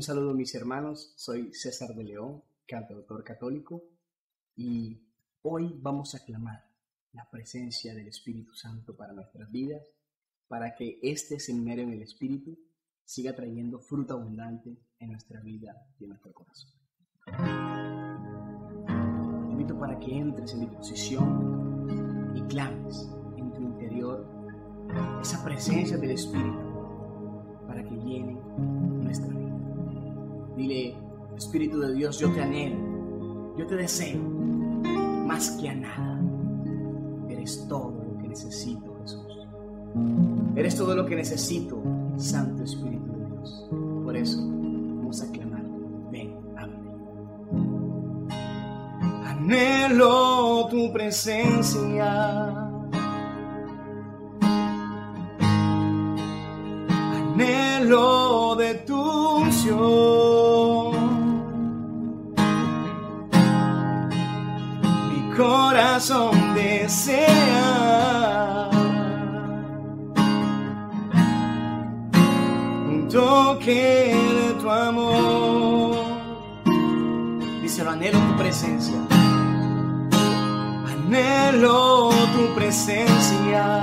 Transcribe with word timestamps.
Un 0.00 0.04
saludo 0.04 0.32
mis 0.32 0.54
hermanos, 0.54 1.12
soy 1.14 1.52
César 1.52 1.94
de 1.94 2.02
León, 2.02 2.42
cantautor 2.66 3.22
católico, 3.22 3.84
y 4.56 4.98
hoy 5.42 5.78
vamos 5.78 6.14
a 6.14 6.24
clamar 6.24 6.64
la 7.12 7.28
presencia 7.30 7.94
del 7.94 8.08
Espíritu 8.08 8.54
Santo 8.54 8.96
para 8.96 9.12
nuestras 9.12 9.52
vidas, 9.52 9.82
para 10.48 10.74
que 10.74 10.98
este 11.02 11.38
seminario 11.38 11.84
en 11.84 11.92
el 11.92 12.00
Espíritu 12.00 12.58
siga 13.04 13.36
trayendo 13.36 13.78
fruto 13.78 14.14
abundante 14.14 14.74
en 15.00 15.10
nuestra 15.10 15.38
vida 15.40 15.76
y 15.98 16.04
en 16.04 16.08
nuestro 16.08 16.32
corazón. 16.32 16.70
Te 18.86 19.52
invito 19.52 19.78
para 19.78 20.00
que 20.00 20.16
entres 20.16 20.54
en 20.54 20.60
disposición 20.60 22.32
y 22.34 22.40
clames 22.48 23.06
en 23.36 23.52
tu 23.52 23.60
interior 23.60 24.26
esa 25.20 25.44
presencia 25.44 25.98
del 25.98 26.12
Espíritu 26.12 26.70
para 27.66 27.84
que 27.84 27.96
llene 27.96 28.40
nuestra 29.02 29.28
vida. 29.28 29.39
Dile, 30.60 30.94
Espíritu 31.38 31.80
de 31.80 31.94
Dios, 31.94 32.18
yo 32.18 32.30
te 32.34 32.42
anhelo, 32.42 33.56
yo 33.56 33.66
te 33.66 33.76
deseo 33.76 34.20
más 35.26 35.52
que 35.52 35.70
a 35.70 35.74
nada. 35.74 36.20
Eres 37.30 37.66
todo 37.66 38.04
lo 38.04 38.18
que 38.18 38.28
necesito, 38.28 38.94
Jesús. 39.00 39.48
Eres 40.54 40.76
todo 40.76 40.94
lo 40.94 41.06
que 41.06 41.16
necesito, 41.16 41.82
Santo 42.18 42.62
Espíritu 42.62 43.10
de 43.10 43.26
Dios. 43.30 43.70
Por 44.04 44.14
eso 44.14 44.38
vamos 44.46 45.22
a 45.22 45.32
clamar, 45.32 45.64
ven 46.12 46.36
mí. 46.36 46.68
Anhelo 49.24 50.66
tu 50.68 50.92
presencia. 50.92 52.68
Anhelo 57.14 58.56
de 58.56 58.74
tu 58.86 59.00
unción. 59.38 60.09
Desea 66.90 68.68
un 72.88 73.08
toque 73.08 74.12
de 74.12 74.54
tu 74.60 74.68
amor. 74.68 75.94
Díselo, 77.62 77.90
anhelo 77.90 78.18
tu 78.18 78.36
presencia. 78.36 78.98
Anhelo 80.92 82.10
tu 82.34 82.54
presencia. 82.56 83.79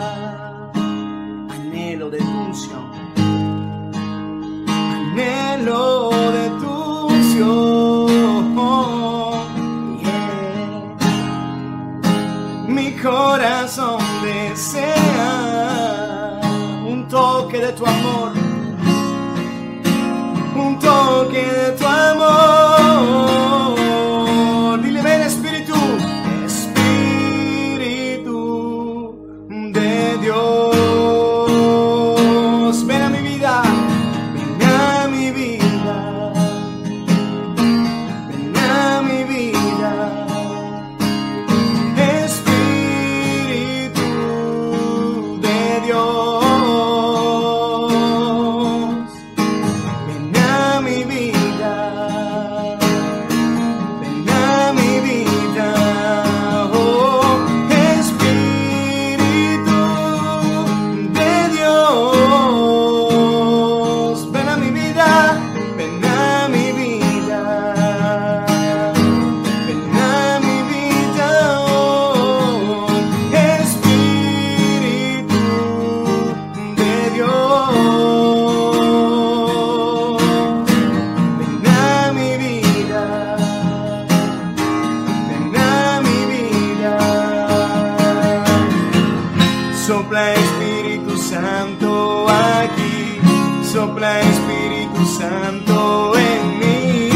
Sopla 90.17 90.33
Espíritu 90.33 91.16
Santo 91.16 92.25
aquí, 92.28 93.22
sopla 93.61 94.19
Espíritu 94.19 95.05
Santo 95.05 96.13
en 96.17 96.57
mí, 96.57 97.11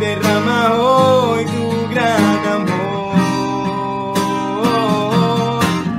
derrama 0.00 0.72
hoy 0.72 1.44
tu 1.44 1.88
gran 1.92 2.46
amor. 2.56 3.20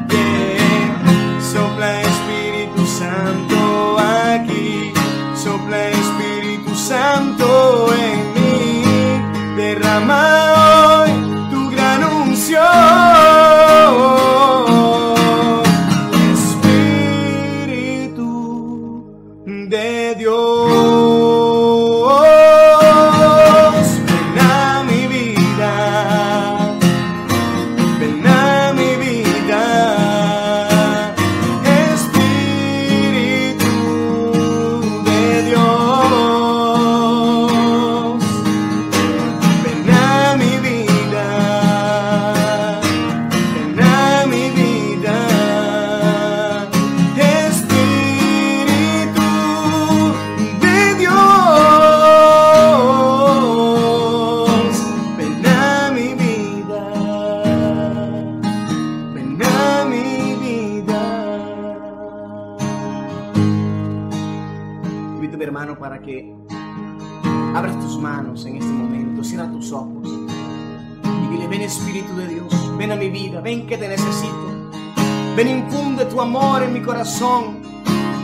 Yeah. 0.10 1.40
Sopla 1.40 2.02
Espíritu 2.02 2.84
Santo 2.88 4.00
aquí, 4.00 4.92
sopla 5.36 5.90
Espíritu 5.90 6.74
Santo 6.74 7.94
en 7.94 8.34
mí, 8.34 8.84
derrama 9.56 10.53
corazón. 77.04 77.58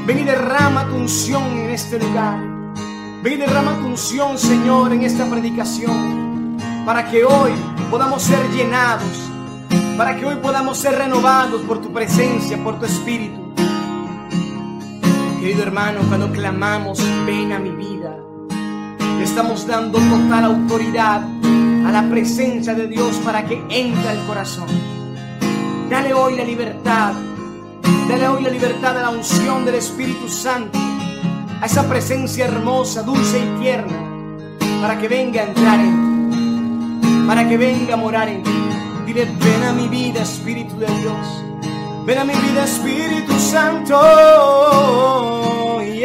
Ven 0.05 0.19
y 0.19 0.23
derrama 0.23 0.87
tu 0.87 0.95
unción 0.95 1.43
en 1.43 1.69
este 1.69 1.99
lugar. 1.99 2.39
Ven 3.21 3.33
y 3.33 3.35
derrama 3.35 3.77
tu 3.77 3.87
unción, 3.87 4.37
Señor, 4.37 4.93
en 4.93 5.01
esta 5.01 5.29
predicación. 5.29 6.57
Para 6.85 7.11
que 7.11 7.25
hoy 7.25 7.51
podamos 7.91 8.23
ser 8.23 8.39
llenados. 8.51 9.29
Para 9.97 10.15
que 10.15 10.25
hoy 10.25 10.37
podamos 10.37 10.77
ser 10.77 10.95
renovados 10.97 11.61
por 11.63 11.81
tu 11.81 11.91
presencia, 11.91 12.57
por 12.63 12.79
tu 12.79 12.85
espíritu. 12.85 13.53
Querido 15.41 15.61
hermano, 15.61 15.99
cuando 16.07 16.31
clamamos, 16.31 17.03
ven 17.25 17.51
a 17.51 17.59
mi 17.59 17.71
vida. 17.71 18.15
Estamos 19.21 19.67
dando 19.67 19.99
total 19.99 20.45
autoridad 20.45 21.21
a 21.85 21.91
la 21.91 22.09
presencia 22.09 22.73
de 22.75 22.87
Dios 22.87 23.17
para 23.25 23.43
que 23.43 23.61
entre 23.69 24.07
al 24.07 24.25
corazón. 24.25 24.69
Dale 25.89 26.13
hoy 26.13 26.37
la 26.37 26.45
libertad. 26.45 27.13
Dale 28.09 28.27
hoy 28.27 28.41
la 28.41 28.49
libertad 28.49 28.97
a 28.97 29.01
la 29.03 29.11
unción 29.11 29.65
del 29.65 29.75
Espíritu 29.75 30.27
Santo 30.27 30.79
a 31.61 31.65
esa 31.67 31.87
presencia 31.87 32.45
hermosa, 32.45 33.03
dulce 33.03 33.37
y 33.37 33.59
tierna, 33.59 34.57
para 34.81 34.97
que 34.97 35.07
venga 35.07 35.41
a 35.41 35.45
entrar 35.45 35.79
en 35.79 36.31
ti, 36.31 37.07
para 37.27 37.47
que 37.47 37.55
venga 37.55 37.93
a 37.93 37.97
morar 37.97 38.27
en 38.27 38.41
ti. 38.41 38.49
Dile, 39.05 39.25
ven 39.25 39.63
a 39.63 39.73
mi 39.73 39.87
vida, 39.87 40.23
Espíritu 40.23 40.79
de 40.79 40.87
Dios. 40.87 41.43
Ven 42.07 42.17
a 42.17 42.23
mi 42.23 42.33
vida, 42.33 42.63
Espíritu 42.63 43.33
Santo. 43.33 43.99
Y 45.83 46.03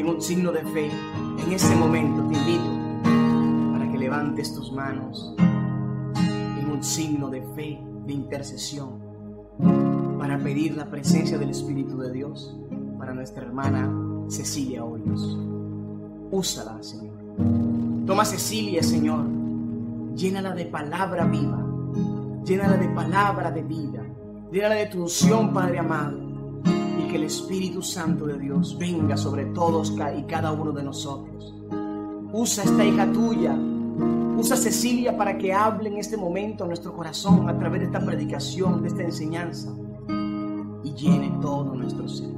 en 0.00 0.08
un 0.08 0.20
signo 0.20 0.50
de 0.50 0.64
fe, 0.64 0.90
en 1.38 1.52
ese 1.52 1.76
momento 1.76 2.28
te 2.28 2.36
invito 2.36 2.64
para 3.78 3.88
que 3.92 3.96
levantes 3.96 4.52
tus 4.52 4.72
manos 4.72 5.36
en 5.38 6.68
un 6.68 6.82
signo 6.82 7.30
de 7.30 7.42
fe, 7.54 7.80
de 8.06 8.12
intercesión, 8.12 9.00
para 10.18 10.38
pedir 10.38 10.76
la 10.76 10.90
presencia 10.90 11.38
del 11.38 11.50
Espíritu 11.50 11.98
de 11.98 12.12
Dios 12.12 12.56
para 12.98 13.14
nuestra 13.14 13.44
hermana 13.44 13.92
Cecilia 14.28 14.84
Hoyos. 14.84 15.38
Úsala, 16.30 16.82
Señor. 16.82 17.14
Toma 18.06 18.24
Cecilia, 18.24 18.82
Señor. 18.82 19.26
Llénala 20.14 20.54
de 20.54 20.66
palabra 20.66 21.26
viva 21.26 21.66
Llénala 22.46 22.76
de 22.76 22.88
palabra 22.90 23.50
de 23.50 23.64
vida. 23.64 24.06
Llénala 24.52 24.76
de 24.76 24.86
tu 24.86 25.02
unción, 25.02 25.52
Padre 25.52 25.80
amado. 25.80 26.16
Y 26.96 27.08
que 27.08 27.16
el 27.16 27.24
Espíritu 27.24 27.82
Santo 27.82 28.24
de 28.24 28.38
Dios 28.38 28.78
venga 28.78 29.16
sobre 29.16 29.46
todos 29.46 29.92
y 30.16 30.22
cada 30.22 30.52
uno 30.52 30.70
de 30.70 30.84
nosotros. 30.84 31.52
Usa 32.32 32.62
esta 32.62 32.84
hija 32.84 33.10
tuya. 33.10 33.58
Usa 34.38 34.56
Cecilia 34.56 35.16
para 35.16 35.38
que 35.38 35.52
hable 35.52 35.88
en 35.88 35.96
este 35.96 36.16
momento 36.16 36.64
a 36.64 36.66
nuestro 36.66 36.94
corazón 36.94 37.48
a 37.48 37.58
través 37.58 37.80
de 37.80 37.86
esta 37.86 38.00
predicación, 38.00 38.82
de 38.82 38.88
esta 38.88 39.02
enseñanza. 39.02 39.74
Y 40.84 40.92
llene 40.92 41.32
todo 41.40 41.74
nuestro 41.74 42.08
ser. 42.08 42.30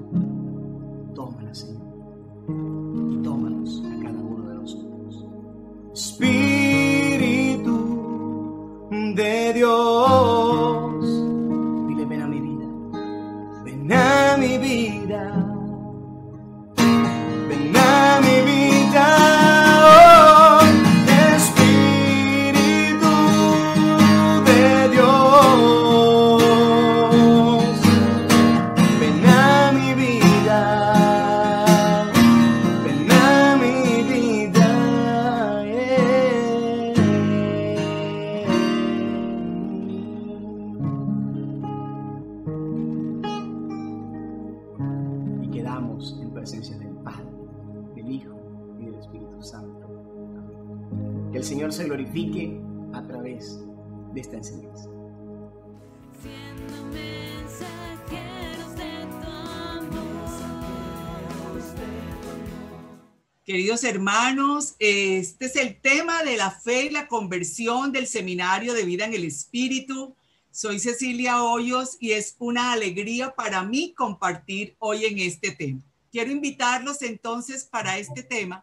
Queridos 63.49 63.83
hermanos, 63.83 64.77
este 64.79 65.47
es 65.47 65.57
el 65.57 65.81
tema 65.81 66.23
de 66.23 66.37
la 66.37 66.51
fe 66.51 66.83
y 66.83 66.91
la 66.91 67.09
conversión 67.09 67.93
del 67.93 68.07
Seminario 68.07 68.75
de 68.75 68.85
Vida 68.85 69.07
en 69.07 69.15
el 69.15 69.25
Espíritu. 69.25 70.15
Soy 70.51 70.79
Cecilia 70.79 71.43
Hoyos 71.43 71.97
y 71.99 72.13
es 72.13 72.37
una 72.41 72.73
alegría 72.73 73.35
para 73.35 73.63
mí 73.63 73.95
compartir 73.95 74.77
hoy 74.81 75.07
en 75.07 75.19
este 75.21 75.53
tema. 75.53 75.81
Quiero 76.13 76.31
invitarlos 76.31 77.01
entonces 77.01 77.65
para 77.65 77.97
este 77.97 78.23
tema 78.23 78.63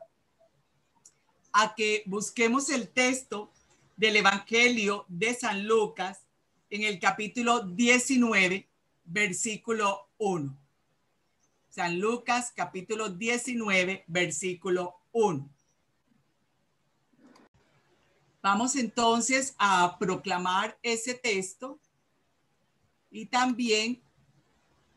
a 1.52 1.74
que 1.74 2.04
busquemos 2.06 2.70
el 2.70 2.88
texto 2.88 3.52
del 3.98 4.18
Evangelio 4.18 5.06
de 5.08 5.34
San 5.34 5.66
Lucas 5.66 6.20
en 6.70 6.84
el 6.84 7.00
capítulo 7.00 7.62
19, 7.62 8.68
versículo 9.04 10.10
1. 10.20 10.65
San 11.76 12.00
Lucas, 12.00 12.54
capítulo 12.56 13.10
19, 13.10 14.06
versículo 14.08 14.96
1. 15.12 15.50
Vamos 18.42 18.78
entonces 18.78 19.54
a 19.58 19.98
proclamar 20.00 20.80
ese 20.82 21.16
texto 21.16 21.78
y 23.12 23.26
también 23.26 24.02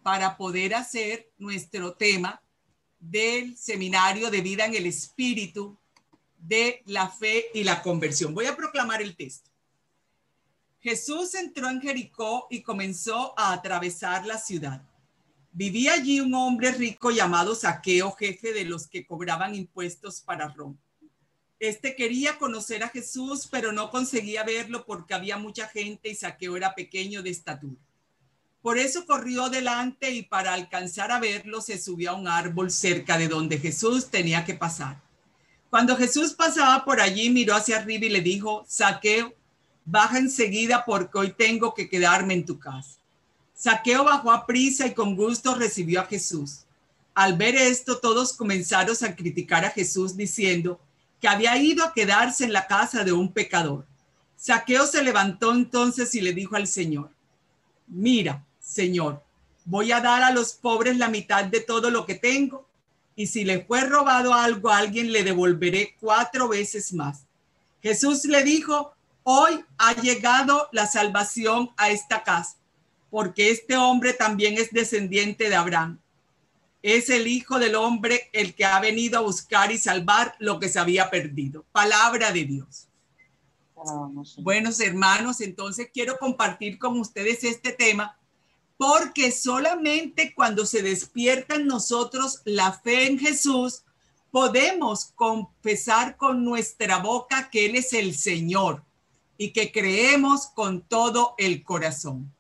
para 0.05 0.37
poder 0.37 0.77
hacer 0.77 1.29
nuestro 1.37 1.95
tema 1.95 2.41
del 3.01 3.57
seminario 3.57 4.31
de 4.31 4.41
vida 4.41 4.65
en 4.65 4.77
el 4.77 4.87
Espíritu 4.87 5.77
de 6.39 6.85
la 6.87 7.09
fe 7.09 7.47
y 7.55 7.65
la 7.65 7.83
conversión. 7.83 8.37
Voy 8.37 8.47
a 8.47 8.55
proclamar 8.55 9.03
el 9.03 9.17
texto. 9.17 9.51
Jesús 10.79 11.35
entró 11.35 11.69
en 11.71 11.81
Jericó 11.81 12.47
y 12.49 12.63
comenzó 12.63 13.37
a 13.37 13.53
atravesar 13.53 14.25
la 14.25 14.39
ciudad. 14.39 14.88
Vivía 15.59 15.95
allí 15.95 16.21
un 16.21 16.33
hombre 16.35 16.71
rico 16.71 17.11
llamado 17.11 17.53
Saqueo, 17.53 18.13
jefe 18.13 18.53
de 18.53 18.65
los 18.65 18.87
que 18.87 19.05
cobraban 19.05 19.57
impuestos 19.57 20.21
para 20.21 20.47
Roma. 20.47 20.77
Este 21.59 21.97
quería 21.97 22.39
conocer 22.39 22.85
a 22.85 22.89
Jesús, 22.91 23.49
pero 23.51 23.73
no 23.73 23.91
conseguía 23.91 24.45
verlo 24.45 24.87
porque 24.87 25.15
había 25.15 25.37
mucha 25.37 25.67
gente 25.67 26.11
y 26.11 26.15
Saqueo 26.15 26.57
era 26.57 26.77
pequeño 26.77 27.25
de 27.25 27.31
estatura. 27.31 27.75
Por 28.63 28.79
eso 28.79 29.05
corrió 29.05 29.49
delante 29.49 30.13
y 30.13 30.23
para 30.23 30.55
alcanzar 30.55 31.11
a 31.11 31.19
verlo 31.19 31.61
se 31.61 31.77
subió 31.77 32.13
a 32.13 32.15
un 32.15 32.29
árbol 32.29 32.71
cerca 32.71 33.19
de 33.19 33.27
donde 33.27 33.59
Jesús 33.59 34.11
tenía 34.13 34.45
que 34.45 34.55
pasar. 34.55 35.03
Cuando 35.71 35.97
Jesús 35.97 36.35
pasaba 36.35 36.85
por 36.85 37.01
allí, 37.01 37.31
miró 37.31 37.57
hacia 37.57 37.79
arriba 37.79 38.07
y 38.07 38.11
le 38.11 38.21
dijo, 38.21 38.65
Saqueo, 38.69 39.35
baja 39.85 40.19
enseguida 40.19 40.85
porque 40.85 41.19
hoy 41.19 41.33
tengo 41.37 41.75
que 41.75 41.89
quedarme 41.89 42.35
en 42.35 42.47
tu 42.47 42.61
casa. 42.61 42.98
Saqueo 43.59 44.05
bajó 44.05 44.31
a 44.31 44.47
prisa 44.47 44.87
y 44.87 44.95
con 44.95 45.17
gusto 45.17 45.57
recibió 45.57 46.01
a 46.01 46.07
Jesús. 46.07 46.61
Al 47.13 47.37
ver 47.37 47.57
esto, 47.57 47.99
todos 47.99 48.33
comenzaron 48.33 48.97
a 49.03 49.17
criticar 49.17 49.65
a 49.65 49.71
Jesús 49.71 50.17
diciendo 50.17 50.79
que 51.21 51.27
había 51.27 51.57
ido 51.59 51.85
a 51.85 51.93
quedarse 51.93 52.45
en 52.45 52.53
la 52.53 52.69
casa 52.69 53.03
de 53.03 53.13
un 53.13 53.33
pecador. 53.33 53.85
Saqueo 54.37 54.87
se 54.87 55.03
levantó 55.03 55.53
entonces 55.53 56.15
y 56.15 56.21
le 56.21 56.33
dijo 56.33 56.55
al 56.55 56.69
Señor, 56.69 57.11
mira, 57.89 58.45
Señor, 58.61 59.21
voy 59.65 59.91
a 59.91 60.01
dar 60.01 60.23
a 60.23 60.31
los 60.31 60.53
pobres 60.53 60.97
la 60.97 61.09
mitad 61.09 61.45
de 61.45 61.61
todo 61.61 61.91
lo 61.91 62.07
que 62.07 62.15
tengo 62.15 62.65
y 63.17 63.27
si 63.27 63.45
le 63.45 63.65
fue 63.65 63.81
robado 63.81 64.33
algo 64.33 64.71
a 64.71 64.79
alguien, 64.79 65.11
le 65.11 65.25
devolveré 65.25 65.97
cuatro 65.99 66.47
veces 66.47 66.93
más. 66.93 67.25
Jesús 67.83 68.25
le 68.27 68.45
dijo, 68.45 68.93
hoy 69.25 69.65
ha 69.79 69.95
llegado 69.95 70.69
la 70.71 70.87
salvación 70.87 71.71
a 71.77 71.91
esta 71.91 72.23
casa, 72.23 72.58
porque 73.11 73.51
este 73.51 73.77
hombre 73.77 74.13
también 74.13 74.55
es 74.55 74.71
descendiente 74.71 75.49
de 75.49 75.57
Abraham. 75.57 75.99
Es 76.83 77.11
el 77.11 77.27
Hijo 77.27 77.59
del 77.59 77.75
Hombre 77.75 78.31
el 78.33 78.55
que 78.55 78.65
ha 78.65 78.79
venido 78.81 79.19
a 79.19 79.23
buscar 79.23 79.73
y 79.73 79.79
salvar 79.79 80.35
lo 80.39 80.61
que 80.61 80.69
se 80.69 80.79
había 80.79 81.11
perdido. 81.11 81.65
Palabra 81.73 82.31
de 82.33 82.45
Dios. 82.45 82.89
Buenos 84.39 84.81
hermanos, 84.81 85.41
entonces 85.41 85.89
quiero 85.93 86.19
compartir 86.19 86.79
con 86.79 86.99
ustedes 86.99 87.45
este 87.45 87.73
tema 87.73 88.19
porque 88.77 89.33
solamente 89.33 90.33
cuando 90.35 90.65
se 90.65 90.83
despierta 90.83 91.57
en 91.57 91.67
nosotros 91.67 92.43
la 92.45 92.73
fe 92.73 93.09
en 93.09 93.19
Jesús, 93.19 93.83
podemos 94.31 95.07
confesar 95.17 96.17
con 96.17 96.45
nuestra 96.45 96.99
boca 96.99 97.51
que 97.51 97.67
Él 97.67 97.77
es 97.77 97.93
el 97.93 98.15
Señor 98.15 98.85
y 99.37 99.53
que 99.53 99.73
creemos 99.73 100.47
con 100.47 100.83
todo 100.83 101.35
el 101.39 101.65
corazón. 101.65 102.33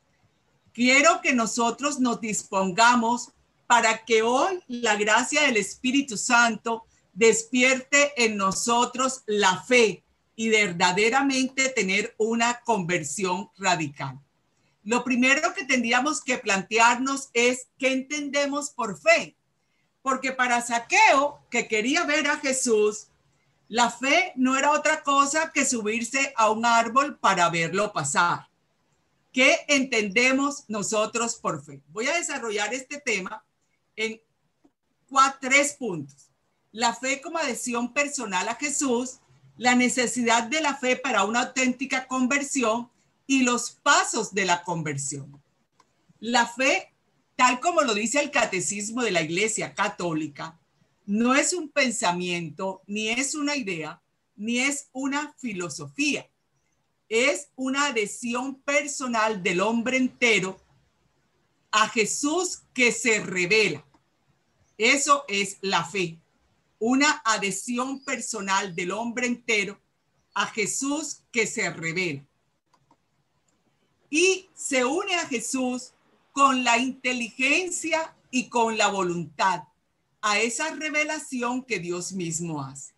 Quiero 0.79 1.21
que 1.21 1.35
nosotros 1.35 1.99
nos 1.99 2.21
dispongamos 2.21 3.33
para 3.67 4.05
que 4.05 4.23
hoy 4.23 4.63
la 4.69 4.95
gracia 4.95 5.43
del 5.43 5.57
Espíritu 5.57 6.17
Santo 6.17 6.85
despierte 7.13 8.13
en 8.25 8.37
nosotros 8.37 9.25
la 9.27 9.61
fe 9.65 10.05
y 10.37 10.51
verdaderamente 10.51 11.69
tener 11.71 12.15
una 12.17 12.61
conversión 12.61 13.51
radical. 13.59 14.21
Lo 14.85 15.03
primero 15.03 15.53
que 15.53 15.65
tendríamos 15.65 16.23
que 16.23 16.39
plantearnos 16.39 17.31
es 17.35 17.67
qué 17.77 17.91
entendemos 17.91 18.71
por 18.71 19.01
fe. 19.01 19.35
Porque 20.01 20.31
para 20.31 20.63
Saqueo, 20.63 21.41
que 21.51 21.67
quería 21.67 22.05
ver 22.05 22.29
a 22.29 22.37
Jesús, 22.39 23.09
la 23.67 23.91
fe 23.91 24.33
no 24.37 24.57
era 24.57 24.71
otra 24.71 25.03
cosa 25.03 25.51
que 25.53 25.67
subirse 25.67 26.33
a 26.37 26.53
un 26.53 26.65
árbol 26.65 27.19
para 27.19 27.51
verlo 27.51 27.93
pasar. 27.93 28.48
¿Qué 29.33 29.59
entendemos 29.69 30.65
nosotros 30.69 31.37
por 31.37 31.65
fe? 31.65 31.83
Voy 31.89 32.07
a 32.07 32.17
desarrollar 32.17 32.73
este 32.73 33.01
tema 33.01 33.45
en 33.97 34.21
cuatro, 35.09 35.51
tres 35.51 35.75
puntos. 35.75 36.31
La 36.73 36.95
fe 36.95 37.21
como 37.21 37.39
adhesión 37.39 37.93
personal 37.93 38.49
a 38.49 38.55
Jesús, 38.55 39.19
la 39.57 39.75
necesidad 39.75 40.45
de 40.45 40.61
la 40.61 40.77
fe 40.77 40.97
para 40.97 41.25
una 41.25 41.43
auténtica 41.43 42.07
conversión 42.07 42.91
y 43.27 43.43
los 43.43 43.73
pasos 43.83 44.33
de 44.33 44.45
la 44.45 44.63
conversión. 44.63 45.43
La 46.21 46.47
fe, 46.47 46.93
tal 47.37 47.61
como 47.61 47.83
lo 47.83 47.95
dice 47.95 48.21
el 48.21 48.31
catecismo 48.31 49.03
de 49.03 49.11
la 49.11 49.23
Iglesia 49.23 49.75
Católica, 49.75 50.59
no 51.07 51.35
es 51.35 51.53
un 51.53 51.69
pensamiento, 51.69 52.83
ni 52.87 53.09
es 53.09 53.35
una 53.35 53.57
idea, 53.57 54.01
ni 54.37 54.59
es 54.59 54.89
una 54.93 55.35
filosofía. 55.39 56.29
Es 57.09 57.49
una 57.57 57.87
adhesión 57.87 58.57
personal 58.63 59.43
del 59.43 59.61
hombre 59.61 59.97
entero 59.97 60.61
a 61.71 61.89
Jesús 61.89 62.63
que 62.75 62.93
se 62.93 63.21
revela. 63.21 63.85
Eso 64.77 65.25
es 65.29 65.59
la 65.61 65.85
fe. 65.85 66.19
Una 66.79 67.23
adhesión 67.25 68.05
personal 68.05 68.75
del 68.75 68.93
hombre 68.93 69.27
entero 69.27 69.81
a 70.35 70.47
Jesús 70.47 71.23
que 71.33 71.47
se 71.47 71.71
revela. 71.71 72.25
Y 74.11 74.49
se 74.55 74.85
une 74.85 75.15
a 75.17 75.27
Jesús 75.27 75.93
con 76.33 76.63
la 76.63 76.79
inteligencia 76.79 78.15
y 78.31 78.49
con 78.49 78.79
la 78.79 78.89
voluntad 78.89 79.65
a 80.21 80.39
esa 80.39 80.75
revelación 80.75 81.65
que 81.65 81.79
Dios 81.79 82.13
mismo 82.13 82.63
hace. 82.63 82.98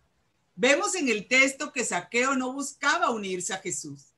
Vemos 0.61 0.93
en 0.93 1.09
el 1.09 1.27
texto 1.27 1.73
que 1.73 1.83
Saqueo 1.83 2.35
no 2.35 2.53
buscaba 2.53 3.09
unirse 3.09 3.51
a 3.51 3.57
Jesús. 3.57 4.13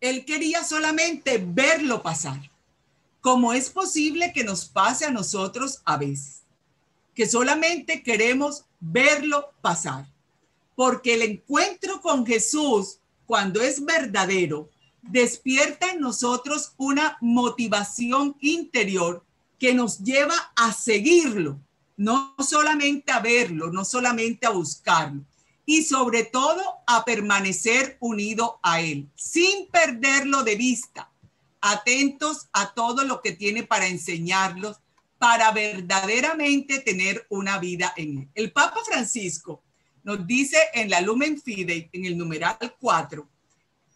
Él 0.00 0.24
quería 0.24 0.64
solamente 0.64 1.40
verlo 1.40 2.02
pasar, 2.02 2.50
como 3.20 3.52
es 3.52 3.70
posible 3.70 4.32
que 4.32 4.42
nos 4.42 4.64
pase 4.64 5.04
a 5.04 5.12
nosotros 5.12 5.82
a 5.84 5.96
veces, 5.96 6.42
que 7.14 7.28
solamente 7.28 8.02
queremos 8.02 8.64
verlo 8.80 9.52
pasar, 9.60 10.08
porque 10.74 11.14
el 11.14 11.22
encuentro 11.22 12.00
con 12.00 12.26
Jesús, 12.26 12.98
cuando 13.24 13.62
es 13.62 13.84
verdadero, 13.84 14.68
despierta 15.02 15.92
en 15.92 16.00
nosotros 16.00 16.72
una 16.78 17.16
motivación 17.20 18.34
interior 18.40 19.24
que 19.56 19.72
nos 19.72 20.00
lleva 20.00 20.34
a 20.56 20.72
seguirlo, 20.72 21.60
no 21.96 22.34
solamente 22.40 23.12
a 23.12 23.20
verlo, 23.20 23.70
no 23.70 23.84
solamente 23.84 24.46
a 24.46 24.50
buscarlo, 24.50 25.24
y 25.66 25.82
sobre 25.82 26.22
todo 26.22 26.62
a 26.86 27.04
permanecer 27.04 27.96
unido 28.00 28.60
a 28.62 28.80
Él, 28.80 29.10
sin 29.16 29.66
perderlo 29.66 30.44
de 30.44 30.54
vista, 30.54 31.10
atentos 31.60 32.48
a 32.52 32.72
todo 32.72 33.04
lo 33.04 33.20
que 33.20 33.32
tiene 33.32 33.64
para 33.64 33.88
enseñarlos, 33.88 34.78
para 35.18 35.50
verdaderamente 35.50 36.78
tener 36.78 37.26
una 37.28 37.58
vida 37.58 37.92
en 37.96 38.18
Él. 38.18 38.28
El 38.34 38.52
Papa 38.52 38.78
Francisco 38.86 39.62
nos 40.04 40.24
dice 40.24 40.56
en 40.72 40.88
la 40.88 41.00
Lumen 41.00 41.42
Fidei, 41.42 41.90
en 41.92 42.04
el 42.04 42.16
numeral 42.16 42.76
4, 42.80 43.28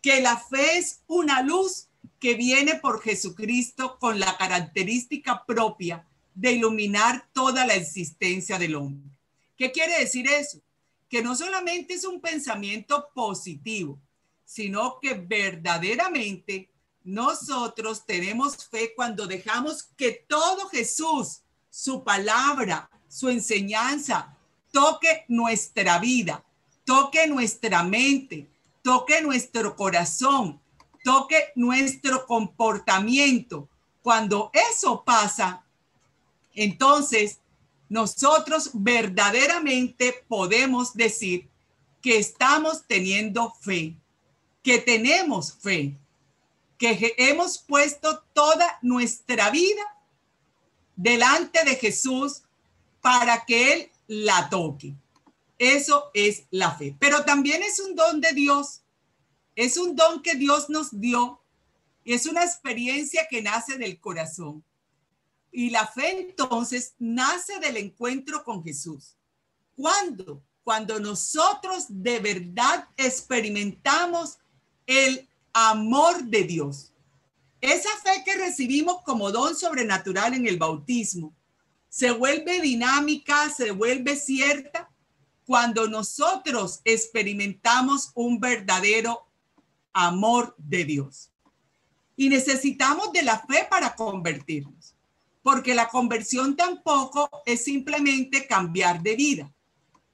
que 0.02 0.20
la 0.20 0.36
fe 0.38 0.78
es 0.78 1.02
una 1.06 1.42
luz 1.42 1.86
que 2.18 2.34
viene 2.34 2.74
por 2.76 3.00
Jesucristo 3.00 3.96
con 4.00 4.18
la 4.18 4.36
característica 4.36 5.44
propia 5.46 6.04
de 6.34 6.52
iluminar 6.52 7.28
toda 7.32 7.64
la 7.64 7.74
existencia 7.74 8.58
del 8.58 8.74
hombre. 8.74 9.08
¿Qué 9.56 9.70
quiere 9.70 10.00
decir 10.00 10.26
eso? 10.26 10.60
Que 11.11 11.23
no 11.23 11.37
solamente 11.37 11.95
es 11.95 12.05
un 12.05 12.21
pensamiento 12.21 13.11
positivo, 13.12 14.00
sino 14.45 14.99
que 15.00 15.12
verdaderamente 15.14 16.71
nosotros 17.02 18.07
tenemos 18.07 18.67
fe 18.69 18.95
cuando 18.95 19.26
dejamos 19.26 19.83
que 19.97 20.25
todo 20.29 20.69
Jesús, 20.69 21.43
su 21.69 22.02
palabra, 22.05 22.88
su 23.09 23.29
enseñanza, 23.29 24.37
toque 24.71 25.25
nuestra 25.29 25.99
vida, 25.99 26.45
toque 26.85 27.26
nuestra 27.26 27.83
mente, 27.83 28.49
toque 28.83 29.21
nuestro 29.23 29.75
corazón, 29.75 30.61
toque 31.05 31.52
nuestro 31.57 32.26
comportamiento. 32.26 33.69
Cuando 34.02 34.50
eso 34.73 35.02
pasa, 35.05 35.64
entonces 36.55 37.39
nosotros 37.90 38.70
verdaderamente 38.73 40.25
podemos 40.28 40.94
decir 40.94 41.50
que 42.00 42.16
estamos 42.18 42.87
teniendo 42.87 43.52
fe, 43.61 43.97
que 44.62 44.78
tenemos 44.78 45.52
fe, 45.52 45.99
que 46.78 47.14
hemos 47.18 47.59
puesto 47.59 48.23
toda 48.32 48.78
nuestra 48.80 49.50
vida 49.50 49.82
delante 50.94 51.64
de 51.64 51.75
Jesús 51.75 52.42
para 53.02 53.44
que 53.44 53.73
Él 53.73 53.90
la 54.06 54.49
toque. 54.49 54.94
Eso 55.59 56.11
es 56.14 56.44
la 56.50 56.70
fe. 56.70 56.94
Pero 56.99 57.25
también 57.25 57.62
es 57.62 57.80
un 57.80 57.97
don 57.97 58.20
de 58.20 58.32
Dios. 58.32 58.82
Es 59.56 59.76
un 59.76 59.97
don 59.97 60.23
que 60.23 60.37
Dios 60.37 60.70
nos 60.70 60.99
dio. 61.00 61.42
Y 62.04 62.14
es 62.14 62.25
una 62.26 62.44
experiencia 62.44 63.26
que 63.28 63.42
nace 63.42 63.76
del 63.76 63.99
corazón. 63.99 64.64
Y 65.52 65.71
la 65.71 65.87
fe 65.87 66.21
entonces 66.21 66.95
nace 66.99 67.59
del 67.59 67.76
encuentro 67.76 68.45
con 68.45 68.62
Jesús. 68.62 69.16
¿Cuándo? 69.76 70.42
Cuando 70.62 71.00
nosotros 71.00 71.87
de 71.88 72.21
verdad 72.21 72.88
experimentamos 72.97 74.38
el 74.87 75.28
amor 75.52 76.25
de 76.25 76.45
Dios. 76.45 76.92
Esa 77.61 77.90
fe 78.02 78.23
que 78.25 78.35
recibimos 78.37 79.02
como 79.02 79.30
don 79.30 79.57
sobrenatural 79.57 80.35
en 80.35 80.47
el 80.47 80.59
bautismo 80.59 81.35
se 81.88 82.12
vuelve 82.12 82.61
dinámica, 82.61 83.50
se 83.50 83.73
vuelve 83.73 84.16
cierta 84.16 84.88
cuando 85.45 85.88
nosotros 85.88 86.80
experimentamos 86.85 88.12
un 88.14 88.38
verdadero 88.38 89.26
amor 89.92 90.54
de 90.57 90.85
Dios. 90.85 91.33
Y 92.16 92.28
necesitamos 92.28 93.12
de 93.12 93.23
la 93.23 93.40
fe 93.40 93.66
para 93.69 93.97
convertirnos, 93.97 94.95
porque 95.42 95.75
la 95.75 95.88
conversión 95.88 96.56
tampoco 96.56 97.30
es 97.47 97.64
simplemente 97.64 98.47
cambiar 98.47 99.02
de 99.02 99.16
vida, 99.16 99.52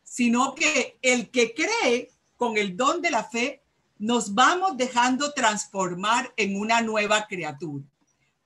sino 0.02 0.54
que 0.54 0.98
el 1.02 1.30
que 1.30 1.54
cree 1.54 2.10
con 2.36 2.56
el 2.56 2.76
don 2.76 3.00
de 3.00 3.10
la 3.10 3.24
fe, 3.24 3.62
nos 3.98 4.34
vamos 4.34 4.76
dejando 4.76 5.32
transformar 5.32 6.32
en 6.36 6.60
una 6.60 6.82
nueva 6.82 7.26
criatura. 7.26 7.84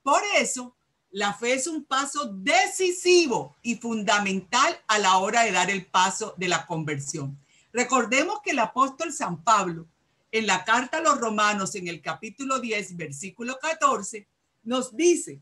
Por 0.03 0.23
eso, 0.39 0.77
la 1.11 1.35
fe 1.35 1.55
es 1.55 1.67
un 1.67 1.85
paso 1.85 2.33
decisivo 2.33 3.57
y 3.63 3.75
fundamental 3.75 4.81
a 4.87 4.99
la 4.99 5.19
hora 5.19 5.43
de 5.43 5.51
dar 5.51 5.71
el 5.71 5.87
paso 5.87 6.35
de 6.37 6.49
la 6.49 6.67
conversión. 6.67 7.37
Recordemos 7.73 8.41
que 8.45 8.53
el 8.53 8.61
apóstol 8.61 9.13
San 9.13 9.43
Pablo, 9.43 9.87
en 10.31 10.47
la 10.47 10.65
carta 10.65 10.99
a 10.99 11.03
los 11.03 11.21
romanos, 11.21 11.75
en 11.75 11.89
el 11.89 12.01
capítulo 12.01 12.61
10, 12.61 12.97
versículo 12.97 13.59
14, 13.61 14.29
nos 14.63 14.97
dice, 14.97 15.41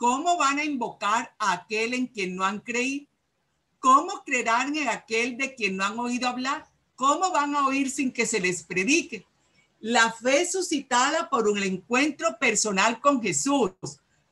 ¿cómo 0.00 0.36
van 0.36 0.58
a 0.58 0.64
invocar 0.64 1.36
a 1.38 1.52
aquel 1.52 1.94
en 1.94 2.08
quien 2.08 2.34
no 2.34 2.44
han 2.44 2.58
creído? 2.58 3.06
¿Cómo 3.78 4.24
creerán 4.24 4.74
en 4.76 4.88
aquel 4.88 5.36
de 5.36 5.54
quien 5.54 5.76
no 5.76 5.84
han 5.84 5.98
oído 5.98 6.26
hablar? 6.26 6.66
¿Cómo 6.96 7.30
van 7.30 7.54
a 7.54 7.66
oír 7.66 7.90
sin 7.90 8.10
que 8.10 8.24
se 8.24 8.40
les 8.40 8.64
predique? 8.64 9.26
La 9.78 10.10
fe 10.10 10.50
suscitada 10.50 11.28
por 11.30 11.46
un 11.46 11.62
encuentro 11.62 12.38
personal 12.38 13.00
con 13.00 13.22
Jesús 13.22 13.72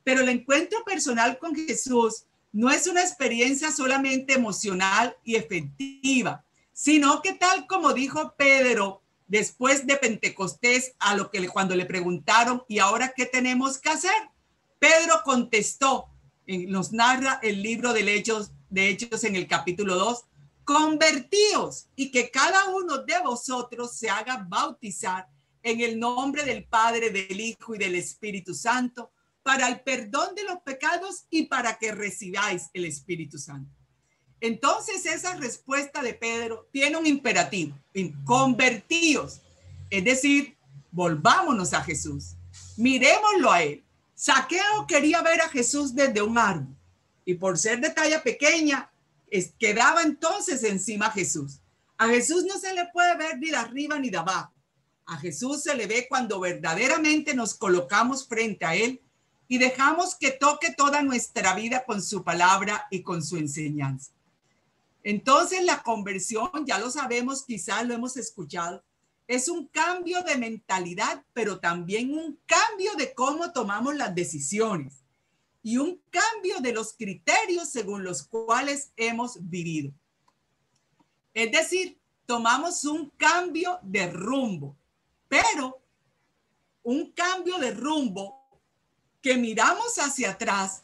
pero 0.09 0.21
el 0.21 0.29
encuentro 0.29 0.83
personal 0.83 1.37
con 1.37 1.55
Jesús 1.55 2.25
no 2.51 2.71
es 2.71 2.87
una 2.87 3.01
experiencia 3.01 3.71
solamente 3.71 4.33
emocional 4.33 5.15
y 5.23 5.35
efectiva, 5.35 6.43
sino 6.73 7.21
que 7.21 7.33
tal 7.33 7.67
como 7.67 7.93
dijo 7.93 8.33
Pedro 8.35 9.03
después 9.27 9.85
de 9.85 9.97
Pentecostés 9.97 10.95
a 10.97 11.15
lo 11.15 11.29
que 11.29 11.47
cuando 11.47 11.75
le 11.75 11.85
preguntaron, 11.85 12.63
¿y 12.67 12.79
ahora 12.79 13.13
qué 13.15 13.27
tenemos 13.27 13.77
que 13.77 13.89
hacer? 13.89 14.31
Pedro 14.79 15.21
contestó, 15.23 16.07
nos 16.47 16.93
narra 16.93 17.39
el 17.43 17.61
libro 17.61 17.93
de 17.93 18.15
Hechos, 18.15 18.51
de 18.69 18.89
Hechos 18.89 19.23
en 19.25 19.35
el 19.35 19.47
capítulo 19.47 19.95
2, 19.95 20.23
convertíos 20.63 21.87
y 21.95 22.11
que 22.11 22.31
cada 22.31 22.69
uno 22.69 22.99
de 22.99 23.19
vosotros 23.23 23.97
se 23.97 24.09
haga 24.09 24.45
bautizar 24.47 25.27
en 25.63 25.81
el 25.81 25.99
nombre 25.99 26.43
del 26.43 26.63
Padre, 26.63 27.09
del 27.09 27.39
Hijo 27.39 27.75
y 27.75 27.77
del 27.77 27.95
Espíritu 27.95 28.53
Santo 28.53 29.11
para 29.43 29.67
el 29.67 29.81
perdón 29.81 30.35
de 30.35 30.43
los 30.43 30.59
pecados 30.61 31.25
y 31.29 31.47
para 31.47 31.77
que 31.77 31.91
recibáis 31.91 32.69
el 32.73 32.85
Espíritu 32.85 33.37
Santo. 33.37 33.71
Entonces 34.41 35.05
esa 35.05 35.35
respuesta 35.35 36.01
de 36.01 36.13
Pedro 36.13 36.69
tiene 36.71 36.95
un 36.95 37.05
imperativo, 37.05 37.75
convertíos, 38.23 39.41
es 39.89 40.03
decir, 40.03 40.55
volvámonos 40.91 41.73
a 41.73 41.83
Jesús, 41.83 42.35
miremoslo 42.77 43.51
a 43.51 43.63
Él. 43.63 43.83
Saqueo 44.19 44.85
quería 44.85 45.21
ver 45.21 45.39
a 45.39 45.47
Jesús 45.47 45.95
desde 45.95 46.21
un 46.21 46.37
árbol 46.37 46.75
y 47.23 47.35
por 47.35 47.57
ser 47.57 47.79
de 47.79 47.89
talla 47.89 48.21
pequeña, 48.21 48.91
quedaba 49.57 50.01
entonces 50.01 50.61
encima 50.65 51.09
Jesús. 51.09 51.61
A 51.97 52.09
Jesús 52.09 52.43
no 52.43 52.57
se 52.57 52.73
le 52.73 52.87
puede 52.87 53.15
ver 53.15 53.37
ni 53.37 53.49
de 53.49 53.55
arriba 53.55 53.97
ni 53.97 54.09
de 54.09 54.17
abajo. 54.17 54.51
A 55.05 55.15
Jesús 55.19 55.63
se 55.63 55.73
le 55.73 55.87
ve 55.87 56.05
cuando 56.09 56.41
verdaderamente 56.41 57.33
nos 57.33 57.53
colocamos 57.53 58.27
frente 58.27 58.65
a 58.65 58.75
Él 58.75 59.01
y 59.47 59.57
dejamos 59.57 60.15
que 60.15 60.31
toque 60.31 60.73
toda 60.73 61.01
nuestra 61.01 61.55
vida 61.55 61.85
con 61.85 62.01
su 62.01 62.21
palabra 62.21 62.87
y 62.91 63.03
con 63.03 63.23
su 63.23 63.37
enseñanza. 63.37 64.11
Entonces 65.01 65.63
la 65.63 65.81
conversión, 65.81 66.65
ya 66.65 66.77
lo 66.77 66.91
sabemos, 66.91 67.45
quizás 67.45 67.87
lo 67.87 67.93
hemos 67.93 68.17
escuchado, 68.17 68.83
es 69.29 69.47
un 69.47 69.67
cambio 69.67 70.23
de 70.23 70.37
mentalidad, 70.37 71.23
pero 71.33 71.59
también 71.59 72.17
un 72.17 72.39
cambio 72.47 72.95
de 72.95 73.13
cómo 73.13 73.51
tomamos 73.51 73.95
las 73.95 74.15
decisiones 74.15 75.03
y 75.61 75.77
un 75.77 76.01
cambio 76.09 76.59
de 76.61 76.73
los 76.73 76.93
criterios 76.93 77.69
según 77.69 78.03
los 78.03 78.23
cuales 78.23 78.91
hemos 78.97 79.37
vivido. 79.39 79.91
Es 81.31 81.51
decir, 81.51 81.99
tomamos 82.25 82.83
un 82.85 83.11
cambio 83.17 83.77
de 83.83 84.09
rumbo, 84.09 84.75
pero 85.27 85.79
un 86.81 87.11
cambio 87.11 87.59
de 87.59 87.69
rumbo 87.69 88.43
que 89.21 89.37
miramos 89.37 89.99
hacia 89.99 90.31
atrás 90.31 90.81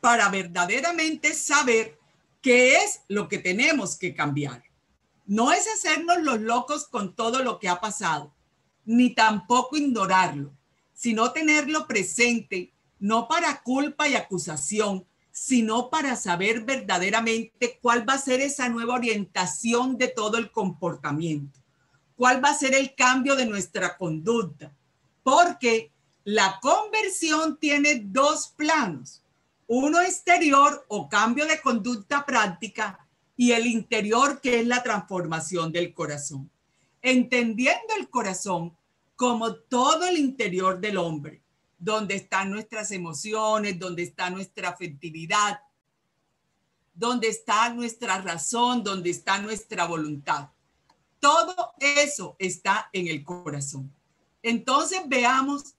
para 0.00 0.28
verdaderamente 0.28 1.34
saber 1.34 1.98
qué 2.40 2.76
es 2.76 3.00
lo 3.08 3.28
que 3.28 3.38
tenemos 3.38 3.96
que 3.96 4.14
cambiar. 4.14 4.67
No 5.28 5.52
es 5.52 5.68
hacernos 5.68 6.22
los 6.22 6.40
locos 6.40 6.88
con 6.88 7.14
todo 7.14 7.42
lo 7.42 7.58
que 7.58 7.68
ha 7.68 7.82
pasado, 7.82 8.32
ni 8.86 9.14
tampoco 9.14 9.76
ignorarlo, 9.76 10.54
sino 10.94 11.32
tenerlo 11.32 11.86
presente, 11.86 12.72
no 12.98 13.28
para 13.28 13.62
culpa 13.62 14.08
y 14.08 14.14
acusación, 14.14 15.06
sino 15.30 15.90
para 15.90 16.16
saber 16.16 16.62
verdaderamente 16.62 17.78
cuál 17.82 18.08
va 18.08 18.14
a 18.14 18.18
ser 18.18 18.40
esa 18.40 18.70
nueva 18.70 18.94
orientación 18.94 19.98
de 19.98 20.08
todo 20.08 20.38
el 20.38 20.50
comportamiento, 20.50 21.60
cuál 22.16 22.42
va 22.42 22.48
a 22.48 22.58
ser 22.58 22.74
el 22.74 22.94
cambio 22.94 23.36
de 23.36 23.44
nuestra 23.44 23.98
conducta, 23.98 24.72
porque 25.22 25.92
la 26.24 26.58
conversión 26.62 27.58
tiene 27.58 28.00
dos 28.02 28.54
planos, 28.56 29.22
uno 29.66 30.00
exterior 30.00 30.86
o 30.88 31.06
cambio 31.06 31.44
de 31.44 31.60
conducta 31.60 32.24
práctica 32.24 33.06
y 33.38 33.52
el 33.52 33.68
interior 33.68 34.40
que 34.40 34.58
es 34.58 34.66
la 34.66 34.82
transformación 34.82 35.70
del 35.70 35.94
corazón. 35.94 36.50
Entendiendo 37.00 37.94
el 37.96 38.10
corazón 38.10 38.76
como 39.14 39.54
todo 39.54 40.04
el 40.06 40.18
interior 40.18 40.80
del 40.80 40.96
hombre, 40.96 41.40
donde 41.78 42.16
están 42.16 42.50
nuestras 42.50 42.90
emociones, 42.90 43.78
donde 43.78 44.02
está 44.02 44.28
nuestra 44.28 44.70
afectividad, 44.70 45.60
donde 46.92 47.28
está 47.28 47.72
nuestra 47.72 48.20
razón, 48.20 48.82
donde 48.82 49.10
está 49.10 49.40
nuestra 49.40 49.86
voluntad. 49.86 50.48
Todo 51.20 51.74
eso 51.78 52.34
está 52.40 52.90
en 52.92 53.06
el 53.06 53.22
corazón. 53.22 53.94
Entonces 54.42 55.00
veamos 55.06 55.76